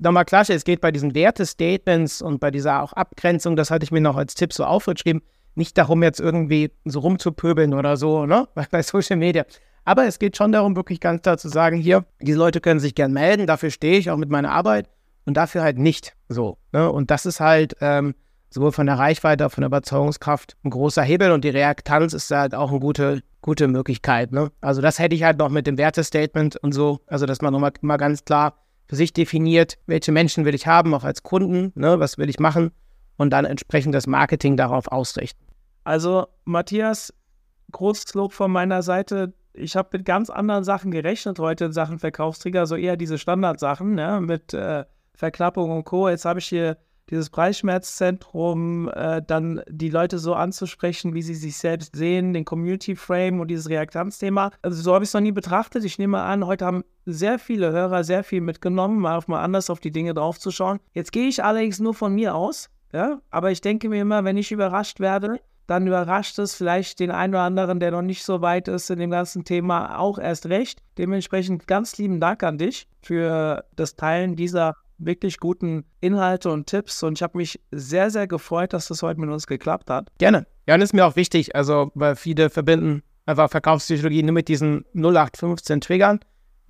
[0.01, 3.91] nochmal klar, es geht bei diesen Wertestatements und bei dieser auch Abgrenzung, das hatte ich
[3.91, 5.21] mir noch als Tipp so aufgeschrieben,
[5.55, 9.45] nicht darum, jetzt irgendwie so rumzupöbeln oder so, ne, bei Social Media.
[9.83, 12.95] Aber es geht schon darum, wirklich ganz klar zu sagen, hier, diese Leute können sich
[12.95, 14.89] gern melden, dafür stehe ich auch mit meiner Arbeit
[15.25, 16.57] und dafür halt nicht so.
[16.71, 16.91] Ne?
[16.91, 18.13] Und das ist halt ähm,
[18.49, 22.53] sowohl von der Reichweite, von der Überzeugungskraft ein großer Hebel und die Reaktanz ist halt
[22.53, 24.31] auch eine gute, gute Möglichkeit.
[24.31, 24.51] Ne?
[24.61, 27.73] Also das hätte ich halt noch mit dem Wertestatement und so, also dass man nochmal
[27.81, 28.61] mal ganz klar
[28.91, 32.41] für sich definiert, welche Menschen will ich haben, auch als Kunden, ne, was will ich
[32.41, 32.71] machen
[33.15, 35.41] und dann entsprechend das Marketing darauf ausrichten.
[35.85, 37.13] Also Matthias,
[37.71, 39.31] großes Lob von meiner Seite.
[39.53, 43.95] Ich habe mit ganz anderen Sachen gerechnet heute in Sachen Verkaufstrigger, so eher diese Standardsachen
[43.95, 44.83] ne, mit äh,
[45.15, 46.09] Verknappung und Co.
[46.09, 46.75] Jetzt habe ich hier
[47.11, 52.95] dieses Preisschmerzzentrum, äh, dann die Leute so anzusprechen, wie sie sich selbst sehen, den Community
[52.95, 54.51] Frame und dieses Reaktanzthema.
[54.61, 55.83] Also so habe ich es noch nie betrachtet.
[55.83, 59.69] Ich nehme an, heute haben sehr viele Hörer sehr viel mitgenommen, mal auf mal anders
[59.69, 60.79] auf die Dinge draufzuschauen.
[60.93, 64.37] Jetzt gehe ich allerdings nur von mir aus, ja, aber ich denke mir immer, wenn
[64.37, 68.41] ich überrascht werde, dann überrascht es vielleicht den einen oder anderen, der noch nicht so
[68.41, 70.81] weit ist in dem ganzen Thema, auch erst recht.
[70.97, 74.75] Dementsprechend ganz lieben Dank an dich für das Teilen dieser
[75.05, 79.19] wirklich guten Inhalte und Tipps und ich habe mich sehr, sehr gefreut, dass das heute
[79.19, 80.09] mit uns geklappt hat.
[80.17, 80.45] Gerne.
[80.67, 84.85] Ja, und ist mir auch wichtig, also weil viele verbinden einfach Verkaufspsychologie nur mit diesen
[84.93, 86.19] 0815 Triggern.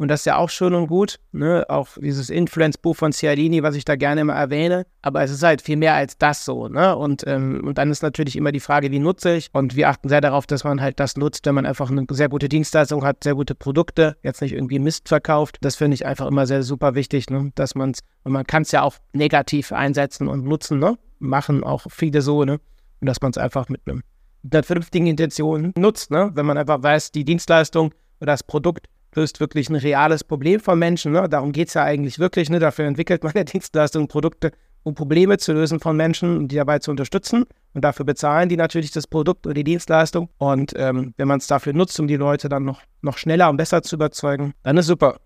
[0.01, 1.19] Und das ist ja auch schön und gut.
[1.31, 1.63] Ne?
[1.69, 4.87] Auch dieses Influence-Buch von Cialdini, was ich da gerne immer erwähne.
[5.03, 6.67] Aber es ist halt viel mehr als das so.
[6.67, 6.95] Ne?
[6.95, 9.49] Und, ähm, und dann ist natürlich immer die Frage, wie nutze ich?
[9.53, 12.29] Und wir achten sehr darauf, dass man halt das nutzt, wenn man einfach eine sehr
[12.29, 15.59] gute Dienstleistung hat, sehr gute Produkte, jetzt nicht irgendwie Mist verkauft.
[15.61, 17.51] Das finde ich einfach immer sehr super wichtig, ne?
[17.53, 20.97] dass man es, und man kann es ja auch negativ einsetzen und nutzen, ne?
[21.19, 22.59] machen auch viele so, ne?
[23.01, 26.09] Und dass man es einfach mit einer vernünftigen Intention nutzt.
[26.09, 26.31] Ne?
[26.33, 30.77] Wenn man einfach weiß, die Dienstleistung oder das Produkt löst wirklich ein reales Problem von
[30.79, 31.11] Menschen.
[31.11, 31.27] Ne?
[31.29, 32.49] Darum geht es ja eigentlich wirklich.
[32.49, 32.59] Ne?
[32.59, 34.51] Dafür entwickelt man ja Dienstleistungen, Produkte,
[34.83, 37.45] um Probleme zu lösen von Menschen und die dabei zu unterstützen.
[37.73, 40.29] Und dafür bezahlen die natürlich das Produkt oder die Dienstleistung.
[40.37, 43.57] Und ähm, wenn man es dafür nutzt, um die Leute dann noch, noch schneller und
[43.57, 45.17] besser zu überzeugen, dann ist super.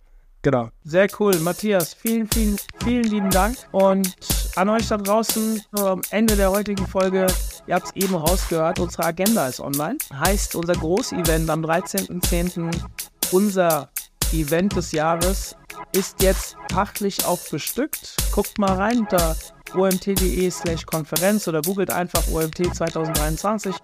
[0.46, 0.70] Genau.
[0.84, 1.36] Sehr cool.
[1.40, 3.58] Matthias, vielen, vielen, vielen lieben Dank.
[3.72, 4.16] Und
[4.56, 7.26] an euch da draußen am Ende der heutigen Folge,
[7.66, 9.98] ihr habt es eben rausgehört, unsere Agenda ist online.
[10.14, 12.70] Heißt, unser Großevent am 13.10.,
[13.32, 13.90] unser
[14.32, 15.56] Event des Jahres,
[15.92, 18.16] ist jetzt pachtlich auch bestückt.
[18.32, 19.36] Guckt mal rein unter
[19.74, 23.76] omt.de slash Konferenz oder googelt einfach OMT 2023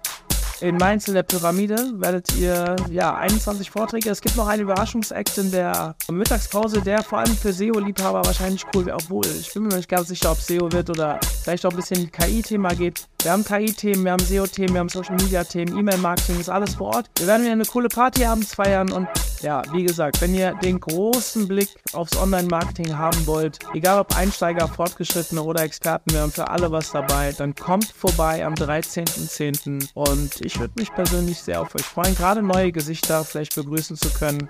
[0.62, 4.10] in Mainz in der Pyramide werdet ihr ja 21 Vorträge.
[4.10, 8.86] Es gibt noch einen Überraschungsakt in der Mittagspause, der vor allem für SEO-Liebhaber wahrscheinlich cool
[8.86, 8.96] wäre.
[8.96, 12.12] Obwohl, ich bin mir nicht ganz sicher, ob SEO wird oder vielleicht auch ein bisschen
[12.12, 13.08] KI-Thema geht.
[13.22, 17.08] Wir haben KI-Themen, wir haben SEO-Themen, wir haben Social-Media-Themen, E-Mail-Marketing, ist alles vor Ort.
[17.18, 19.06] Wir werden wieder eine coole Party abends feiern und
[19.42, 24.66] ja, wie gesagt, wenn ihr den großen Blick aufs Online-Marketing haben wollt, egal ob Einsteiger,
[24.66, 29.90] Fortgeschrittene oder Experten, wir haben für alle was dabei, dann kommt vorbei am 13.10.
[29.94, 34.10] und ich würde mich persönlich sehr auf euch freuen, gerade neue Gesichter vielleicht begrüßen zu
[34.10, 34.48] können.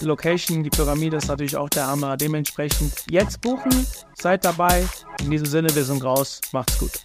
[0.00, 2.16] Die, Location, die Pyramide ist natürlich auch der Hammer.
[2.16, 4.84] Dementsprechend jetzt buchen, seid dabei.
[5.22, 6.40] In diesem Sinne, wir sind raus.
[6.52, 7.00] Macht's gut.